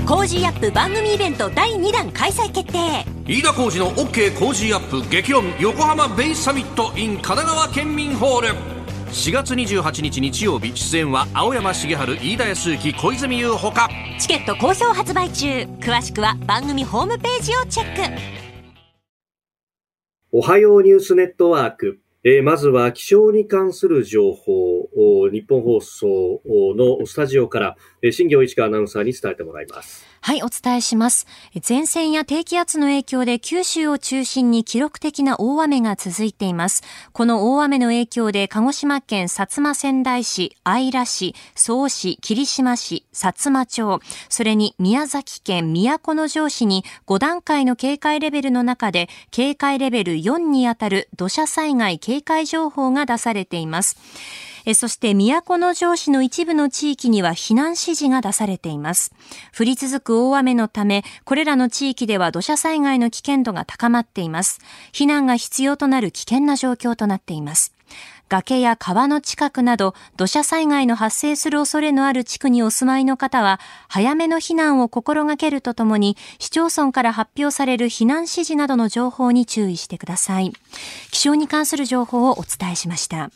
[0.09, 8.78] Cozy up 番組イベント第2弾開催決定飯田浩司の OK Cozy up 激論横浜ベイサミット in 神奈川県民ホール
[9.11, 13.89] 4月28日日曜日出演は青山繁晴飯田泰之小泉悠ほか。
[14.19, 15.47] チケット好評発売中。
[15.79, 18.01] 詳しくは番組ホームページをチェック。
[20.31, 21.99] おはようニュースネットワーク。
[22.23, 26.41] えー、まずは気象に関する情報を日本放送
[26.75, 30.08] のスタジオから、えー、新業市川アナウンサーに伝えてもらいます。
[30.21, 31.27] はい、お伝えします。
[31.67, 36.83] 前線や低気圧の影響で九州を中心に記録的な大雨が続いています。
[37.13, 53.97] この大雨の影響で鹿児島県薩摩仙台市、姶良市、総市、霧島市、薩摩町、それに宮崎県都城市に5段階の警戒レベルの中で警戒レベル4にあたる土砂災害警戒情報が出されています。
[54.73, 59.11] そして都城市の一部の地域には避難指示が出されています。
[59.57, 64.59] 降り続く大雨のため、これらの地域では土砂災害の危険度が高まっています。
[64.91, 67.73] 避難が必要となる危険な状況となっています。
[68.29, 80.53] 崖や川の近くなど土砂災害の発生する恐れのある地区にお住まいの方は早めの避難を心がけるとともに市町村から発表される避難指示などの情報に注意してください。
[81.09, 83.31] 気象に関する情報をお伝えしました。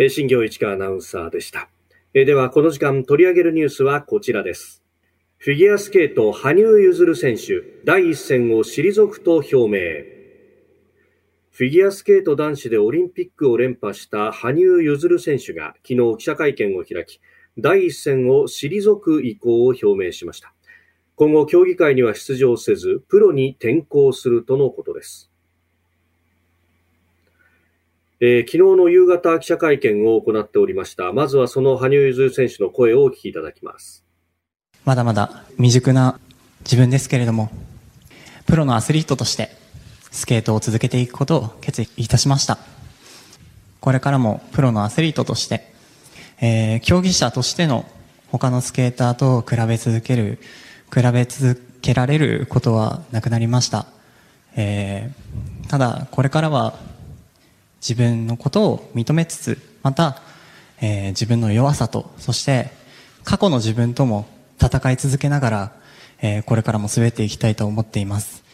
[0.00, 1.68] え新業市川アナウンサーでした。
[2.14, 4.84] えでは、この時間取り上げるニュースはこちらです。
[5.38, 9.68] フィギュアスケート、羽生結弦選手、第一戦を退くと表明。
[11.50, 17.20] フィギュアスケート男子でオリンピックを連覇した羽生結弦選手が昨日記者会見を開き、
[17.58, 20.54] 第一戦を退く意向を表明しました。
[21.16, 25.32] 今後、競技会には出場せず、プロに転向するとのことです。
[28.20, 31.12] えー、昨日の夕方記者会見を行っておりました。
[31.12, 34.04] まずはその羽生結弦選手の声をお聞きいただきます。
[34.84, 36.18] まだまだ未熟な
[36.60, 37.48] 自分ですけれども、
[38.46, 39.50] プロのアスリートとして
[40.10, 42.58] スケートを続けていくことを決意いたしました。
[43.78, 45.72] これからもプロのアスリートとして、
[46.40, 47.86] えー、競技者としての
[48.32, 50.40] 他のスケーターと比べ続ける、
[50.92, 53.86] 比べ続けられることはなくなりました。
[54.56, 56.87] えー、ただ、これからは
[57.80, 60.22] 自分のことを認めつつ、また、
[60.80, 62.70] えー、自分の弱さと、そして
[63.24, 64.26] 過去の自分とも
[64.60, 65.72] 戦い続けながら、
[66.20, 68.47] えー、これからも滑っていきたいと思っています。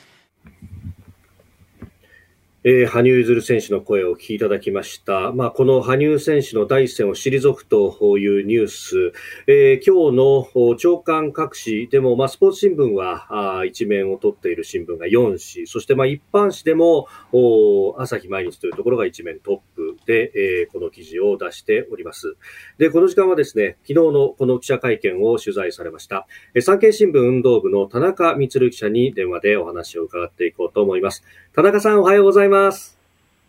[2.66, 5.32] えー、羽生結弦選手の声をお聞きいただきました。
[5.32, 9.12] まあ、この羽生選手の第一線を退くというニュース、
[9.46, 22.34] えー、今日の朝刊各紙でも、まあ、スポーツ新聞はあ一面を取っている新聞が4紙、そしてまあ一般紙でもお朝日毎日というところが一面トップで、えー、この記事を出しております。
[22.78, 31.22] で、この時間はですね、昨日のこの記者会見を取材されました、えー、産経新聞運動部の田中光記者に電話でお話を伺っていこうと思います。
[31.52, 32.53] 田中さんおはようございます。
[32.54, 32.96] ます。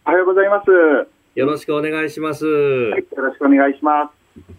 [0.03, 0.71] おはようございます。
[1.35, 2.45] よろしくお願いします。
[2.47, 4.11] はい、よろしくお願いしま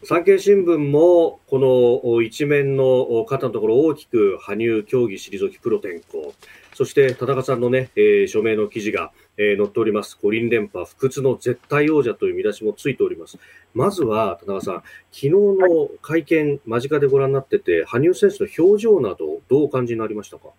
[0.03, 0.07] す。
[0.07, 6.33] 産経新聞も、この一面の肩のところ大きく羽生競技退きプロ転向。
[6.75, 10.17] そして田中さんのね、えー、署名の記事が、えー、載っております。
[10.23, 13.39] 五輪連覇不屈の絶対王者という見出しもついております。
[13.75, 20.51] まずは田中さん、昨日の会見、はい、間近でご覧になってて、羽生選手の表情などどうお感じになりましたか？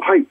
[0.00, 0.26] はい。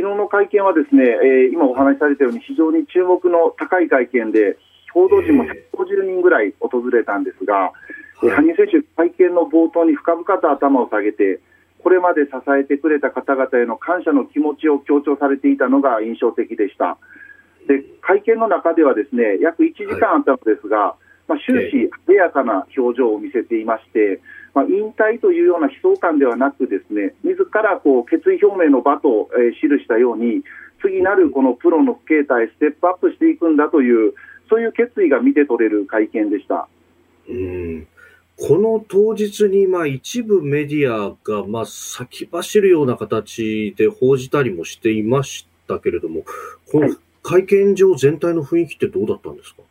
[0.00, 4.56] 昨日の会見はですね、えー、今お話しされたように非常に注目の高い会見で
[4.96, 7.72] 報道陣も150人ぐらい訪れたんですが、
[8.24, 11.40] えー、羽生選手、会見の冒頭に深々と頭を下げて
[11.84, 16.96] これまで支えてくれた方々への感謝の気持ちを強調されていたのが印象的でした。
[17.68, 20.96] で会見の中ではですね約1時間あったのですが、
[21.28, 24.20] まあ、終始、晴れやかな表情を見せていまして、
[24.54, 30.42] まあ、引退というような悲壮感ではなく、ですね自らこう決意表明の場と、えー、記したように、
[30.82, 34.14] 次なるこのプロの形態、ステップアップしていくんだという、
[34.48, 36.68] そういう決意が見て取れる会見でした。
[37.28, 37.86] うん。
[38.40, 46.24] この当日に、まあ、一部メディアが、まあ、先走るような形で報じたりもしていましたけれども、
[46.72, 46.88] この
[47.22, 49.62] 会見場全体の雰囲気ってどうだったんですか、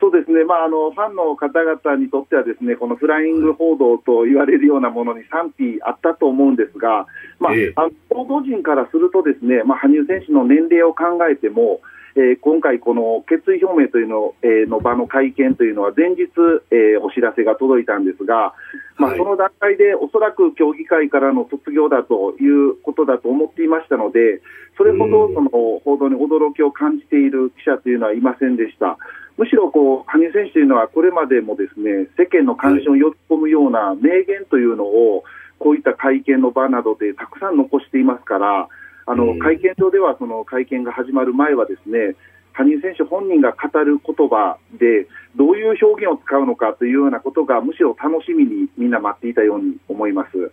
[0.00, 7.06] そうですね、まあ、あのファンの方々にとってはですねこのフライング報道と言われるようなものに賛否あったと思うんですが、
[7.38, 7.90] まあ、あの
[8.24, 11.80] 報道陣からするとですね、まあ、羽生選手の年齢を考えても、
[12.16, 16.26] えー、今回、この決意表明というの,、えー、の場の会見というのは前日、
[16.70, 18.54] えー、お知らせが届いたんですが、
[18.96, 24.40] まあ、その段階でおそらく協議会からの卒業だということだと思っていましたので、
[24.76, 28.98] それほどその報道に驚きを感じている記者というのはいませんでした。
[29.40, 35.24] むしろこう羽生選手というのはこれまでもですね世間の関心を呼び込むような名言というのを
[35.58, 38.68] こういった会見の場などでたくさん残していますから
[39.06, 42.16] あの会見場ではその会見が始まる前はですね
[42.52, 50.52] 羽生選手本人が語る言葉でどういう表現を使うのかというようなことがむしろ楽しみにみんな待っていたように思います。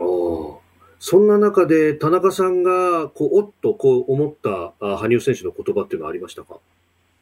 [0.00, 0.60] お
[0.98, 6.58] そんな中で田中さんがこうおっとこう思った羽生選手の言葉っていうのはありましたか？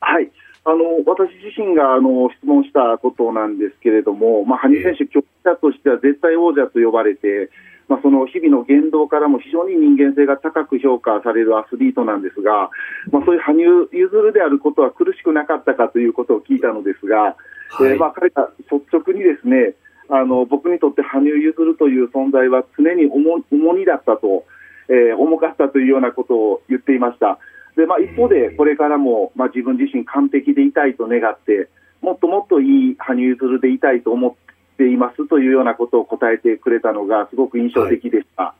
[0.01, 0.31] はい
[0.65, 7.51] あの私自身があの質問したことなんですけれども、まあ、羽生選手、強者としては絶対王者と呼ばれて、
[7.89, 12.71] まあ、その日々の言動からも非常に人間性が高く評価されるアスリートなんですが、
[13.11, 17.35] まあ、そういう羽生結弦であることは苦しくなかったかということを聞いたのですが、
[17.75, 19.75] はい、えー、まあ、彼が率直にですね
[20.09, 24.45] あの僕にとって羽生結弦という存在は常に重重荷だったと、
[24.89, 27.39] えー、重かったというようなことを言っていました。
[27.77, 31.69] でまあ、一方で、これからも、まあ、自分自身完璧でいたいと願って、
[32.03, 38.43] もっともっといい羽生結弦でいたいと思っていますというようなことを答えてくれたのが、すごく印象的でした。
[38.43, 38.55] は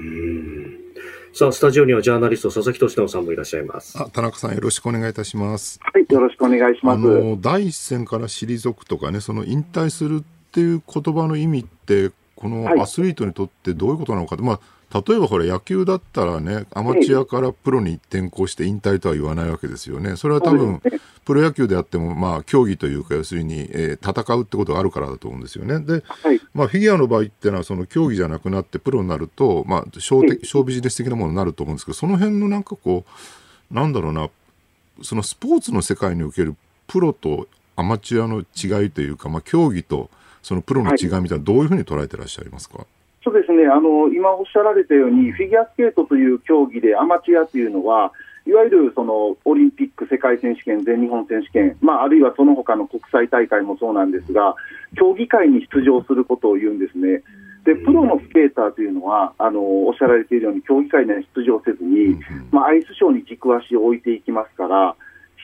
[0.00, 0.88] い、うん
[1.32, 3.96] さあ、スタジオにはジャーナリスト、佐々木俊直さんもいらっしゃいます。
[4.00, 5.78] あ、田中さん、よろしくお願いいたします。
[5.80, 6.96] はい、よろしくお願いします。
[6.96, 14.60] あの、第一線から退くとかね、その引退するっていう言葉の意味って、このアスリートにとってどういうことなのか、はい、まあ、
[14.92, 20.16] 例えばこれ野球だったらね、アマチュアからプロに転向して引退とは言わないわけですよね。
[20.16, 20.80] それは多分、
[21.26, 25.78] プロ野球であっても、まあ、競技というか、要するに、えー、戦うってことがあるからだと思うんですよね。
[25.80, 26.02] で、
[26.54, 33.04] まあ、フィギュアの場合っていうのは、その競技じゃなくなってプロになると、まあ、ショービジネス的なものになると思うんですけど、その辺のなんかこ
[33.70, 34.30] う、なんだろうな、
[35.02, 40.10] そのスポーツの世界におけるプロとアマチュアの違いというか、まあ、競技と
[40.42, 42.97] そのプロの違いみたいな、どういうふうに捉えてらっしゃいますか、そうです
[43.58, 48.12] ねあの今おっしゃられたように、フィギュアスケートという競技でアマチュアというのは、
[48.46, 54.54] いわゆるそのオリンピック、世界選手権、全日本選手権、まあ、あるいはその他の国際大会もそうなんですが、
[54.96, 57.22] 競技会に出場することを言うんですね。
[57.64, 62.16] でプロのスケーターというのはあのおっしゃられているように競技会には出場せずに、
[62.50, 64.96] まあ、アイスショーに軸足を置いていきますから、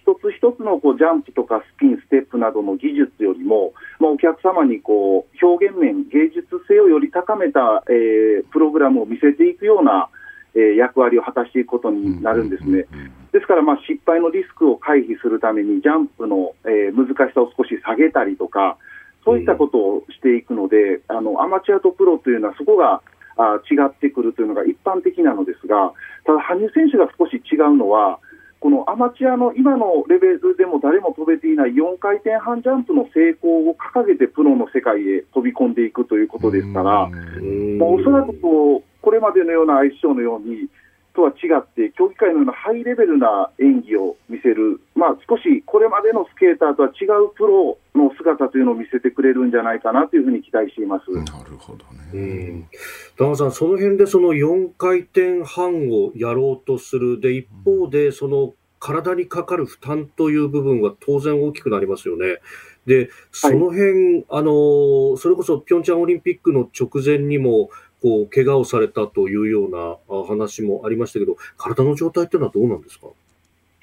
[0.05, 10.11] 一つ一つのこうジャンプとかスピン、ステップなどの技術よりも、まあ、お客様にこう表現面、芸術性をより高めた、えー、プログラムを見せていくような、
[10.55, 12.85] えー、役割を果たしていくことになるんですね。
[13.33, 18.77] ですから、まあ、失敗のリスクを回避するために、ジャンプの、えー、難しさを少し下げたりとか、
[19.25, 23.01] そういったことをしていくので、あのアマチュアとプロというのは、そこが
[23.37, 25.93] あ違ってくるというのが一般的なのですが、
[26.25, 28.21] ただ、羽生選手が少し違うのは、
[28.65, 40.71] このアマチュアの今のレベルでも誰も飛べていない4回転半ジャンプの成功を掲げてプロの世界へ飛び込んでいくということですから、もうおそらくこうこれまでのようなアイスショーのように、
[41.15, 52.69] とは違って、競技会のようなハイレベルな演技を見せる、まあ、少しこれまでのスケーターとは違うプロの姿というのを見せてくれるんじゃないかなというふうに期待していますなるほどね。
[53.17, 62.41] 田中さん、その辺でその4回転半をやろうとする、で一方で、その体にかかる負担という部分は当然大きくなりますよね。
[62.87, 67.71] で、その辺、はい、あの、それこそピョンチャンオリンピックの直前にも、
[68.05, 69.97] こう、怪我をされたというような
[70.27, 73.07] 話もありましたけど、体の状態っていうのはどうなんですか？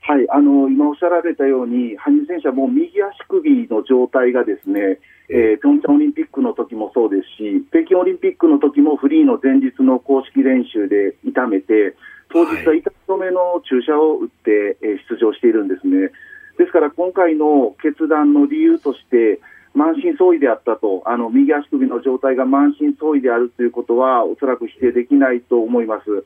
[0.03, 4.99] はい、あの今おっしゃられたように、羽生選手はもう右足首の状態がですね、
[5.29, 11.95] えー、ピョンチャンオリンピックの時もそうですし、北京オリンピックの時もフリーの前日の公式練習で痛めて、
[12.29, 16.11] 当日は痛止めの注射を打って、えー、出場しているんですね。
[16.57, 19.39] ですから今回の決断の理由として、
[19.73, 26.25] 満身創痍であったと、あの右足首の状態が満身創痍であるということは、おそらく否定できないと思います。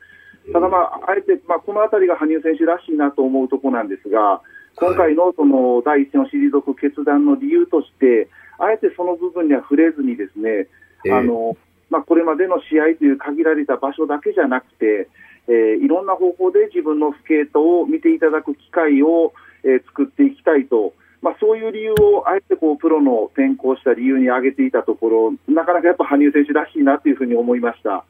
[0.51, 4.41] ただ、まあ、あえて、まあ、このあたりが羽生選手らしいなと思うところなんですが、
[4.75, 10.67] 今回のその第一線を退く決断の理由として、あえてその部分には触れずにですね、
[11.11, 11.57] あの
[11.89, 15.07] まあ、これまでの試合という限られた場所だけじゃなくて、
[15.47, 19.33] えー、いろんな方法で自分のスケートを見ていただく機会を、
[19.63, 28.05] えー、作っていきたいと、まあ、そういう理由をあえてこうプロの転向した理由に挙げていたところ、なかなかやっぱ羽生選手らしいなというふうに思いました。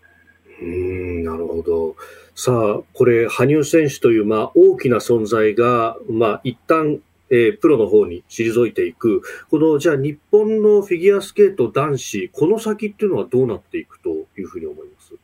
[0.62, 1.96] うんなるほど。
[2.34, 7.00] さあ、これ、羽生選手という、まあ、大きな存在が、まあ、一旦、
[7.30, 9.22] えー、プロの方に退いていく。
[9.50, 15.16] この、じゃあ、日本のフィギュアスケート男子、この先っていうのはどうなっていくというふうに思います？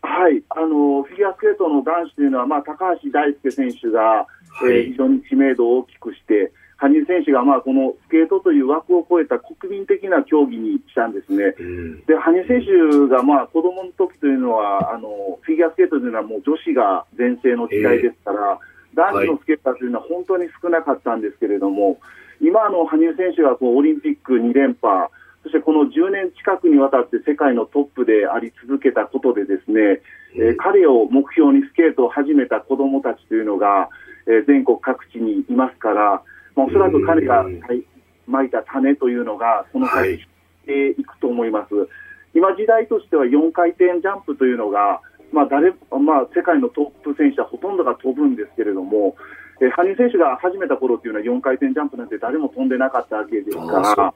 [0.00, 4.26] はい、あのフィギュアスケートの男子というのは、まあ、高橋大輔選手が、は
[4.64, 11.54] い、えー、非常に知名度を大きくして、羽生選手がまあこのスケートという枠を超えた国民的な競技にしたんですね。
[11.58, 18.60] うん、で羽生選手がまあ子供の時というのはあのフィギュアスケートというのはもう女子が全盛の時代ですから、
[18.94, 21.98] えー、男子のスケーターというのは本当に少なかったんですけれども、
[22.40, 25.10] 今の羽生選手がこうオリンピック2連覇、
[25.42, 30.00] そしてこの10年近くにわたって世界のトップであり続けたことでですね、
[30.34, 33.88] えー、彼を目標にスケートを始めた子どもたちというのが、
[34.26, 36.22] えー、全国各地にいますから、
[36.58, 37.46] まあ、おそらく彼が
[38.26, 40.26] まいた種というのが、その先し
[40.66, 41.74] ていくと思います。
[41.74, 41.88] はい、
[42.34, 45.00] 今時代としては4回転ジャンプというのが、
[45.32, 49.14] まあ誰まあ、世界のトップ選手はほとんどが飛ぶんですけれども、
[49.60, 54.14] えー、羽生選手が始めた頃っていうのは4回転ジャンプなんて誰も飛んでなかったわけですから、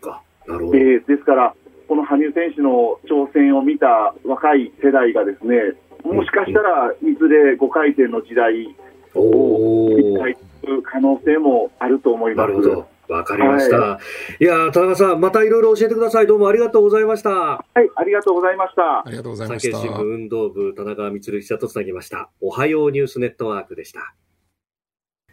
[0.48, 1.54] えー、ですから、
[1.86, 8.74] この羽生選手の挑戦を見た若い世代がですね、もしかしたらいずれ5回転の時代
[9.14, 10.51] を一回く
[10.84, 12.48] 可能性もあると思います。
[12.48, 12.92] なるほど。
[13.08, 13.76] わかりました。
[13.78, 14.00] は
[14.40, 16.26] い、いや田中さん、またいろいろ教えてください。
[16.26, 17.30] どうもありがとうございました。
[17.30, 19.02] はい、ありがとうございました。
[19.06, 19.76] ありがとうございました。
[19.76, 22.30] 産経新聞運動部、田中光記者とつなぎました。
[22.40, 24.14] おはようニュースネットワークでした。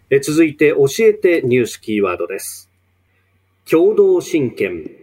[0.09, 2.69] え続いて、教えてニュースキーワードです。
[3.69, 4.98] 共同親権。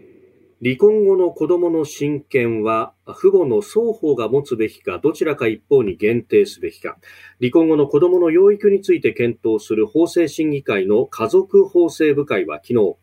[0.64, 6.96] 離婚後の子供の親権は父母の双方が持つべきかどちらか一方に限定すべきか。
[7.40, 12.96] 離婚後の子供の養育について検討する法制審議会の家族法制部会は昨日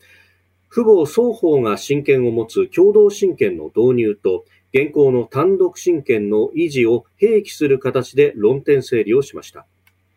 [0.72, 9.68] 父母双方が親権を持つ共同親権の導入と現行の単独親権の維持を併記する形で論点整理をしました。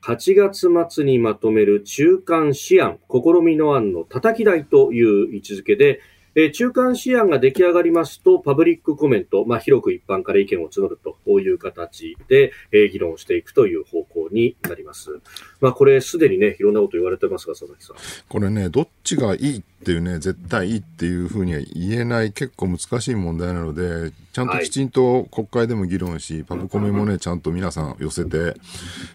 [0.02, 6.00] 8月末にまとめる中間試案試みの案のたたき台という位置づけで
[6.38, 15.18] え中間試案が出来上がりますと、パブリックコメント、まあ、広く一般から意見を募るという形で、え議論していくという方向になります。
[15.62, 17.96] まあ、これ、すでにね、いろんなこと言われてますが、佐々木さん。
[18.28, 28.54] これね、どっちがいいっていうね、絶対いいっていうふうには言えない、結構難しい問題なので、ちゃんときちんと国会でも議論し、はい、パブコメもね、ちゃんと皆さん寄せて、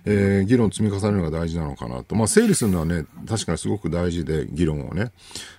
[0.03, 2.15] えー、議論積み重ねるのが大事なのかなと。
[2.15, 5.11] まあ、整理するのはね、確かにすごく大事で、議論をね。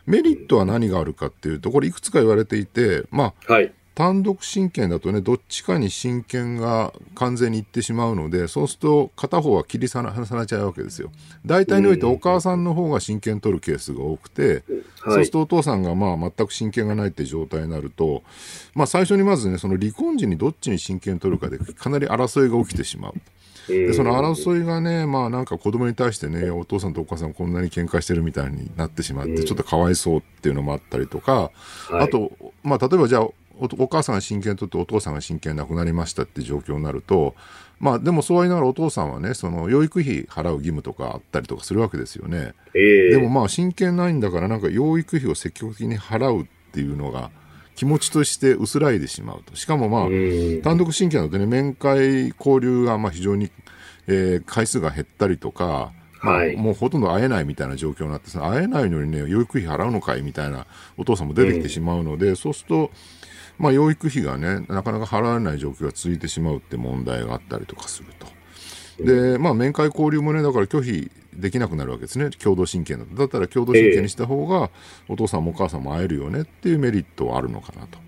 [0.04, 11.10] メリットは何があるかっていうと、これいくつか言われていて、まあ、はい単独親権だとね、どっちかに親権が完全にいってしまうので、そうすると片方は切り離されちゃうわけですよ。
[11.44, 14.64] 大体においてお母さんの方が親権取るケースが多くて、
[15.04, 18.22] そうするとお父さんがまあ全く親権がないって状態になると、
[18.74, 23.14] まあ最初にまずね、その離婚時にどっちに親権取るかでかなり争いが起きてしまう。
[23.68, 31.52] でその争いがね、まあなんか子供に対してね、お父さんとお母さんこんなに喧嘩してるみたいになってしまって、ちょっとかわいそうっていうのもあったりとか、
[31.92, 32.32] あと、
[32.64, 33.28] まあ例えばじゃあ、
[33.58, 37.34] お母さんが親権取ってお父さんが親権なくなりましたって状況になると、
[37.78, 42.54] まあでもそうは言いながらお父さんはね、その養育費払う義務とかあったりとかするわけですよね。
[42.74, 47.30] えー、でもまあ親権ないんだからなんか養育費を積極的に払うっていうのが
[47.74, 49.56] 気持ちとして薄らいでしまうと。
[49.56, 50.08] しかもまあ、
[50.62, 53.50] 単独親権なのでね、面会交流がまあ非常に、
[54.06, 62.90] えー、回数が減ったりとか、はい、もうほとんど会えないみたいな状況になって会えないのにね養育費払うのかいみたいなお父さんも出てきてしまうので、うん、そうすると、
[63.62, 68.26] まあ、養育費がねなかなか払えない状況が続いてしまうって問題があったりとかすると。
[69.02, 72.30] で、まあ、面会交流もねだから拒否できなくなるわけですね。
[72.30, 74.70] 共同親権だとだったら共同親権にした方が、
[75.08, 77.98] お父さんもお母さんも会えるよねっていうメリットはあるのかなと。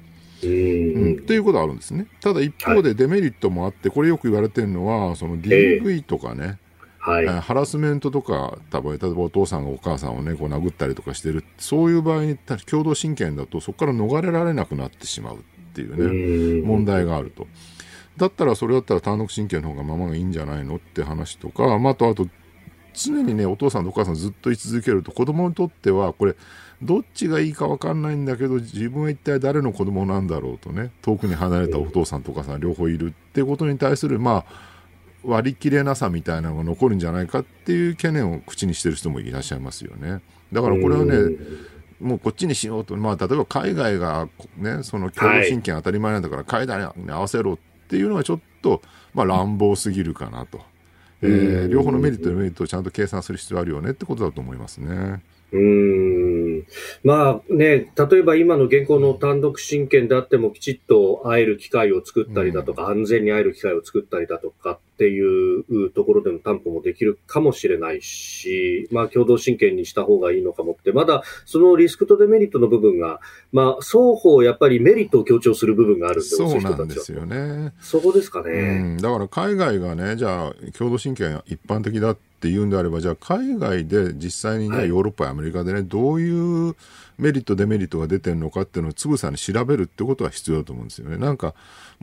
[0.42, 2.06] うん、っていうことはあるんですね。
[2.20, 6.58] ただ一方でデメリットもあって、これよく言われてるのは、その DV とかね、
[7.04, 15.38] はい、ハラスメントとか、多分例えばお父さんがお母さんをね、こう殴ったりとかしてる、そういう場合に共同親権だと、そこから逃れられなくなってしまうっ
[15.74, 17.46] ていうね、問題があると。
[18.16, 22.26] だったら、それだったら単独親権の方がままがいいんじゃないのって話とか、まあ、あと、あと、
[22.94, 26.36] 常にね、お父さんとお母さんずっと居続けると、子供にとっては、これ、
[26.80, 34.73] どっちがいいか分かんないんだけど、自分は一体誰の子供なんだろうとね、遠くに離れたお父さんとお母さん両方いるってことに対する、まあ、
[35.24, 40.22] 割り切れなさみたいなのが残るんじゃないかっていう懸念を口にしてる人もいらっしゃいますよね。
[40.52, 41.36] だからこれはね、
[42.00, 47.58] もうこっちにしようと、まあ、例えば海外が、ね、その共同親権当たり前なんだから、海外に合わせろっ
[47.88, 48.82] ていうのはちょっと、
[49.14, 50.60] まあ、乱暴すぎるかなと。
[51.22, 55.22] えー、両方のメリットとメリットをちゃんと計算する必要あるよねってことだと思いますね。
[55.52, 56.66] うん
[57.04, 73.20] まあね、例えば今の現行の単独親権であってもきちっと会える機会を作ったりだとか、安全に会える機会を作ったりだとかっていうところでの担保もできるかもしれないし、まあ共同親権にした方がいいのかもって、まだそのリスクとデメリットの部分が、
[73.52, 77.72] まあ双方やっぱりメリットを強調する部分があるんで、そうなんですよね。
[77.80, 78.96] そこですかね。
[79.00, 86.76] だから海外がね、じゃあ共同親権一般的だってっていうんであれば、じゃあ海外で実際にね、はい、ヨーロッパやアメリカでね、どういう
[87.16, 91.16] メリット、デメリットが出てるのかっていうのをつぶさに調べるってことは必要だと思うんですよね。
[91.16, 91.54] なんか、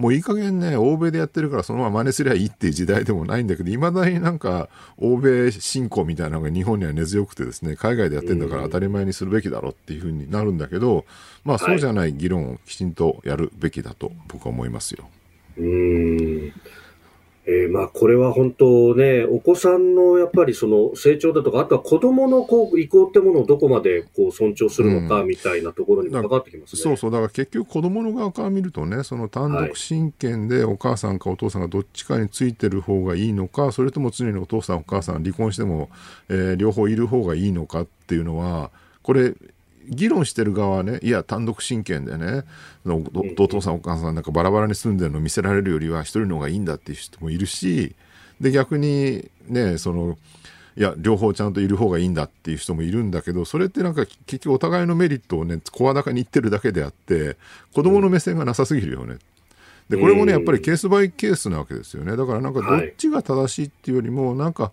[0.02, 11.06] もういい加減ね、欧米でやってるからそのまま真似すりゃいいっていう時代でもないんだけど、いまだになんか、欧米信仰みたいなのが日本には根強くてですね、海外でやってんだから当たり前にするべきだろうっていうふうになるんだけど、
[11.46, 15.08] まあそうじゃない議論をきちんとやるべきだと僕は思いますよ。
[15.58, 16.54] うん
[17.52, 26.80] えー、まあこれは本当ね、お子さんのやっぱりその成長だとか、あとは子供のこう意向ってものをどこまでこう尊重するのかみたいなところにもかかってきます、ね。
[26.80, 35.90] うん、そうそう、だから結局子供の側から見るとね、その単独親権でお母さんかお父さんがどっちかについてる方がいいのか、それとも常にお父さんお母さん離婚しても、
[36.30, 38.72] えー、両方いる方がいいのかっていうのは、
[39.04, 39.34] これ
[39.92, 42.44] 議論してる側はね、いや、単独親権でね、
[42.86, 47.94] お父さんお母さんなんかバラバラに住んでるの見せられるよりは一人の方がいいんだっていう人もいるし、
[48.40, 50.18] で、逆にね、その、
[50.78, 57.36] いや、両方ちゃんといる方がいいんだっていう人もいるんだけど、それってなんか結局お互いのメリットをね、声高に言ってるだけであって、
[57.74, 59.18] 子供の目線がなさすぎるよね。
[59.90, 62.16] で、これもね、やっぱりケースバイケースなわけですよね。
[62.16, 64.72] だからなんかどっちが正しいっていうよりも、なんか、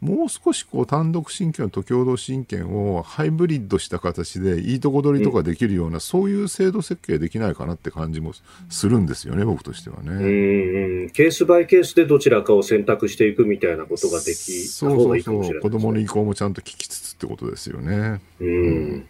[0.00, 8.32] もう少しこう単独親権と共同親権をハイブリッドした形でいいとこ取りとかできるような、うん、そういう制度設計できないかなって感じも
[8.70, 10.10] するんですよね、僕としてはね。
[10.12, 18.20] うんケースバイケースでどちらかを選択していくみたいなことができた方がいいかもしれない、ね、そうそうそう子供の意向もちゃんと聞きつつってことですよね。
[18.40, 19.06] うん、うん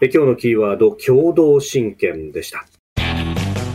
[0.00, 2.64] え今日のキーワード、共同親権でした。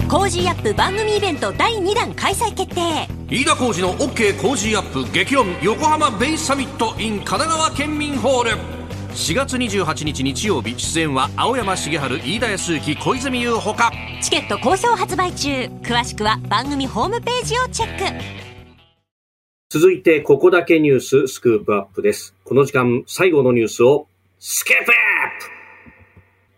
[0.09, 3.07] Cozy up 番組イベント第2弾開催決定。
[3.29, 8.51] 飯田浩司の OK Cozy up 激論横浜ベイサミット in 神奈川県民ホール。
[9.13, 13.91] 4月28日日曜日出演は青山繁晴飯田泰之小泉悠ほか。
[14.21, 15.49] チケット好評発売中。
[15.81, 18.23] 詳しくは番組ホームページをチェック。
[19.69, 22.35] 続いてここだけニューススクープアップです。
[22.43, 24.07] この時間最後のニュースを
[24.39, 24.95] スクープア
[25.45, 25.52] ップ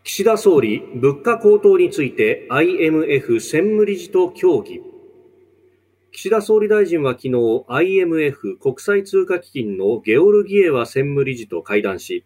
[0.08, 4.84] 岸田総理、物価高騰について IMF 専務理事と協議。
[6.12, 7.32] 岸田総理大臣は昨日
[7.68, 12.24] IMF 国際通貨基金のゲオルギエワ専務理事と会談し、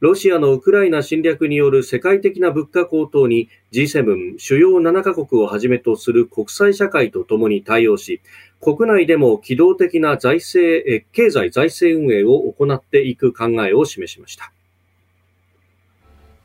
[0.00, 8.20] ロシアのウクライナ侵略による世界的な物価高騰に G7 主要7カ国をはじめとする国際社会とともに対応し、
[8.60, 14.52] 国内でも機動的な財政、経済財政運営を行っていく考えを示しました。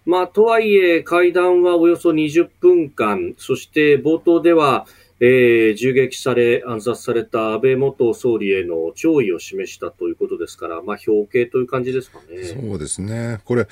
[0.08, 4.88] まあ、とはいえ、会談はおよそ20分間、そして冒頭では、
[5.20, 12.42] えー、銃撃され、暗殺された安倍元総理への弔意を示したということですから、まあ、表敬という感じですかね。
[12.46, 13.42] そうですね。
[13.44, 13.68] これ、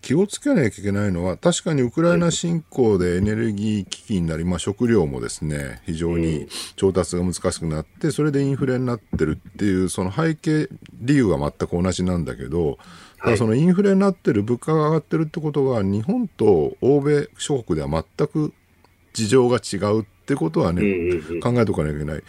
[0.00, 12.78] 気をつけなきゃいけないのは、確かにウクライナ侵攻でエネルギー危機になり、まあ、食料もですね、非常に調達が難しくなって、それでインフレになってるっていう、その背景、理由は全く同じなんだけど、
[13.22, 18.52] ただそのインフレになってる、物価が上がってるってことが、日本と欧米諸国では全く
[19.12, 20.82] 事情が違うってことはね、
[21.42, 22.22] 考えておかなきゃいけない。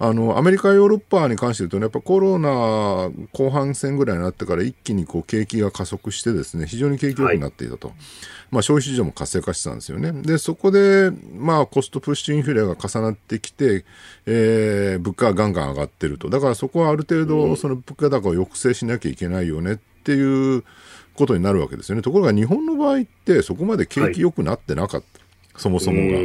[0.00, 7.88] あの、アメリカ、ヨーロッパに関して言うとね、やっぱコロナ後半戦ぐらいになってから一気にこう景気が加速してですね、非常に景気良くなっていたと。
[7.88, 7.96] はい、
[8.52, 10.12] まあ消費市場も活性化してたんですよね。
[10.12, 13.84] で、そこで、まあコストプッシュインフレが重なってきて、
[14.26, 16.30] えー、物価がガンガン上がってると。
[16.30, 20.64] だからそこはある程度、その物価高を抑制しなきゃいけないよねっていう
[21.14, 22.02] ことになるわけですよね。
[22.02, 25.18] ところが日本の場合ってそこまで景気良くなってなかった。
[25.18, 26.18] はい、そもそもが。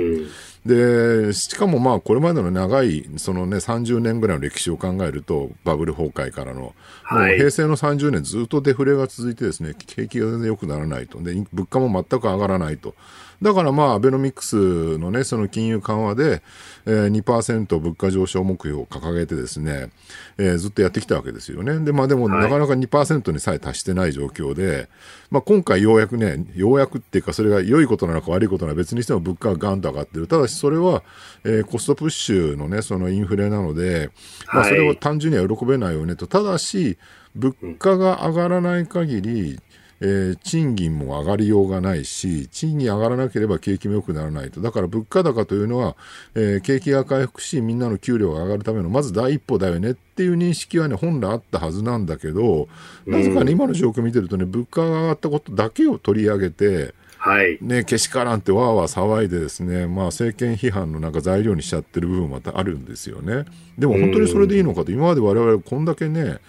[0.66, 11.22] で、しかもまあこれまでの長い、そのね、30年ぐらいの歴史を考えると、バブル崩壊からの、はい、もう平成の30年ずっとデフレが続いてですね、景気が全然良くならないと。
[11.22, 12.96] で、物価も全く上がらないと。
[13.44, 16.41] だからまあ、アベノミクスのね、その金融緩和で、
[16.86, 19.89] えー、2%物価上昇目標を掲げてですね、
[20.38, 21.78] えー、ずっとやってきたわけですよね。
[21.80, 24.88] で、まあでも、なかなか2%にさえ達してない状況で、
[25.30, 30.28] まあ今回ようやくね、ようやくっていうか、それが良いことなのか悪いことなのか別にしても物価がガンと上がってる。
[30.28, 31.04] ただし、それは、
[31.44, 34.10] えー、コストプッシュのね、そのインフレなので、
[34.54, 36.28] まあそれは単純には喜べないよねと。
[36.28, 36.98] ただし、
[37.36, 39.60] 物価が上がらない限り、
[40.06, 44.60] えー、賃金も上がりようがないし、賃金上がらなければ景気も良くならないと。
[44.60, 45.95] だから物価高というのは、
[46.36, 52.68] えー、景気が回復し、みんなの給料が上がるための、まず第一歩だよねっていう認識はね、本来あったはずなんだけど、
[53.06, 57.58] なぜかね、今の状況を見てるとね、物価が上がったことだけを取り上げて、はい。
[57.62, 63.45] ね、けしからんってわーわー騒いでですね、まあ政権批判のなんか材料にしちゃってる部分またあるんですよね。
[63.78, 66.39] でも本当にそれでいいのかと、今まで我々こんだけね、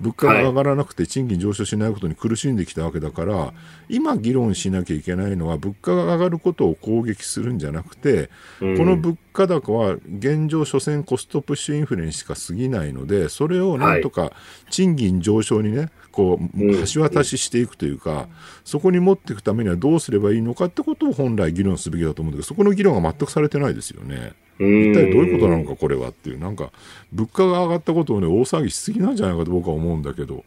[0.00, 3.52] 物価が上がらなくて賃金上昇しないことに苦しんできたわけだから、
[3.88, 8.30] 今議論しなきゃいけないのは、物価が上がることを攻撃するんじゃなくて、
[8.60, 14.32] この物価高は現状、所詮コストプッシュインフレにしか過ぎないので、それをなんとか
[14.70, 18.28] 賃金上昇にね、こう、橋渡ししていくというか、
[18.64, 24.32] そこに持っていくためにはどうすればいいのかってことを本来議論すべきだと思うんだけど、そこの議論が全くされてないですよね。
[24.58, 26.70] 一体どういうことなのか、これはっていう、なんか、
[27.12, 30.44] 物価が上がったことをね、大騒ぎしすぎなんじゃないかと僕は思うんだけど。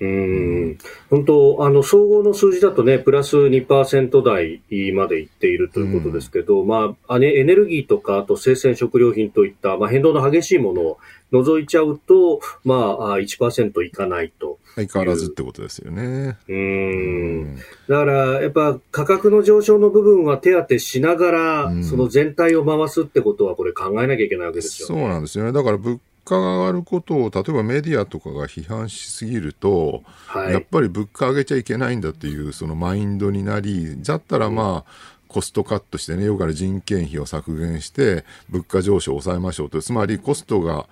[0.00, 0.78] うん
[1.10, 10.98] 本当、あの、総合の数字だとね、プラス2%台までいっているということですけど、まあ、エネルギーとか、あと生鮮食料品といった、まあ、変動の激しいものを
[11.32, 14.58] 除いちゃうと、まあ、1%いかないと。
[14.76, 16.36] 相変わらずってことですよね。
[16.48, 17.56] うん。
[17.88, 25.00] だから、やっぱ価格の上昇の部分は手当てしながら、その全体を回すってことは、これ考えなきゃいけないわけですよね。
[25.00, 25.52] そうなんですよね。
[25.52, 39.80] だから物価が上がることを、例えばメディアとかが批判しすぎると、はい、やっぱり物価上げちゃいけないんだっていう、そのマインドになり、だったらまあ、コストカットしてね、要から人件費を削減して、物価上昇を抑えましょうと。
[39.82, 40.86] つまりコストが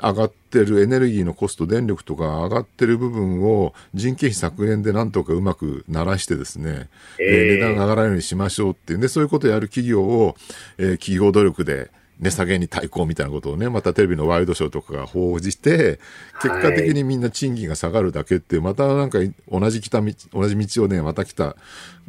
[0.00, 6.88] 上がってるエネルギーのコスト、電力とか上がってる部分を人件費削減でなんとかうまくならしてですね、
[7.20, 10.36] えー、値段が上がらないようにしましょうっていうね、そういうことをやる企業を、
[10.78, 11.90] えー、企業努力で
[12.20, 15.98] 値下げに対抗みたいなことをね、またテレビのワイドショーとかが報じて、
[16.42, 19.18] 結果的にみんな賃金が下がるだけって、またなんか
[19.50, 21.56] 同じ来た道、同じ道をね、また来た、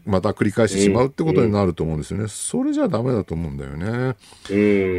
[0.05, 2.27] また繰り返してしまうってことになると思うんですよね。
[2.27, 4.15] それじゃダメだと思うんだよね。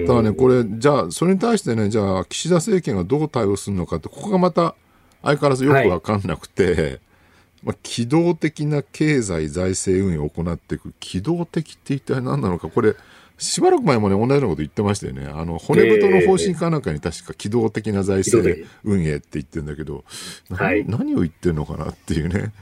[0.07, 4.74] ただね、これ、じゃあ、それに対してね、じゃあ、岸田政権がどう対応するのかって、ここがまた
[5.22, 7.00] 相変わらずよくわかんなくて、はい
[7.62, 10.92] まあ、機動的な経済財政運営を行っていく。
[11.00, 12.94] 機動的って一体何なのか、これ、
[13.39, 15.26] しばらく前もね、同じようなこと言ってましたよね。
[15.26, 20.05] あの、骨太の方針かなんかに確か機動的な財政運営って言ってるんだけど、
[20.51, 22.53] はい、何を言ってるのかなっていうね。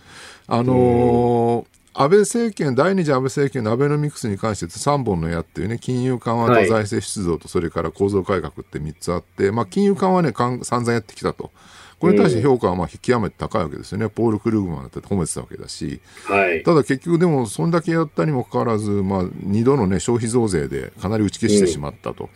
[0.46, 11.52] あのー、安倍政権、第二次安倍政権のアベノミクスに関して3本の矢っていうね、金融緩和と財政出動と、それから構造改革って3つあって、まあ、金融緩和ね、散々やってきたと。
[11.98, 22.28] これに対して評価はまあ極めて高いわけですよね、ポール・クルーグマンだって褒めてたわけだし、はい、ただ結局、でも、そんだけやったにもかかわらず、まあ、2度の、ね、消費増税でかなり打ち消してしまったと。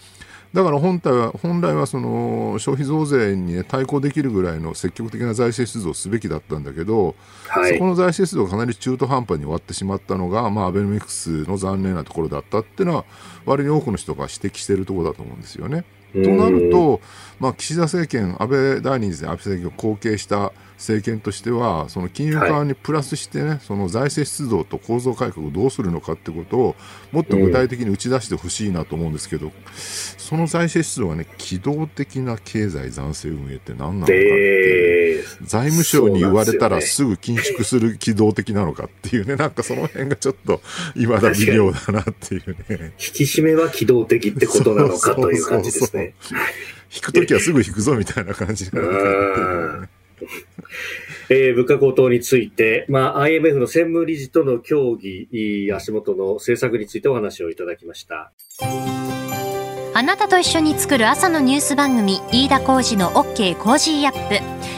[0.53, 7.17] だから本体は本来はその消費増税に、ね、対抗できるぐらいの積極的な財政出動をすべきだったんだけど、
[7.49, 13.05] はい、そこの財政出動がかなり中途半端に終わってしまったのが、まあ、アベノミクスの残念なところだったっていうのは
[13.45, 15.85] 割に多くの人が指摘しているところだと思うんですよね。
[16.15, 17.03] となると、
[17.41, 26.77] まあ、岸田政権、安倍第二次安倍政権を後継した政権としては、その金融緩和にプラスしてね、はい、その財政出動と構造改革をどうするのかってことを、
[27.13, 34.95] もっと具体的に打ち出してほしいなと思うんですけど、その財政出動はね、機動的な経済財政運営って何なのかっていう。
[34.95, 34.98] えー、
[35.43, 40.61] 財務省に言われたらすぐ緊縮する機動的なのかっていうね、 なんかその辺がちょっと、
[40.95, 42.95] 今だ微妙だなっていうね。
[42.99, 46.15] 引き締めは機動的ってことなのかという感じですね。
[46.95, 49.89] 引くときはすぐ引くぞみたいな感じになる、
[51.31, 55.29] えー、物価高騰について、まあ、IMF の専務理事との協議、
[55.73, 58.33] 足元の政策についてお話をいただきました。
[59.95, 64.78] あなたと一緒に作る朝のニュース番組、飯田浩司の OK Cozy up。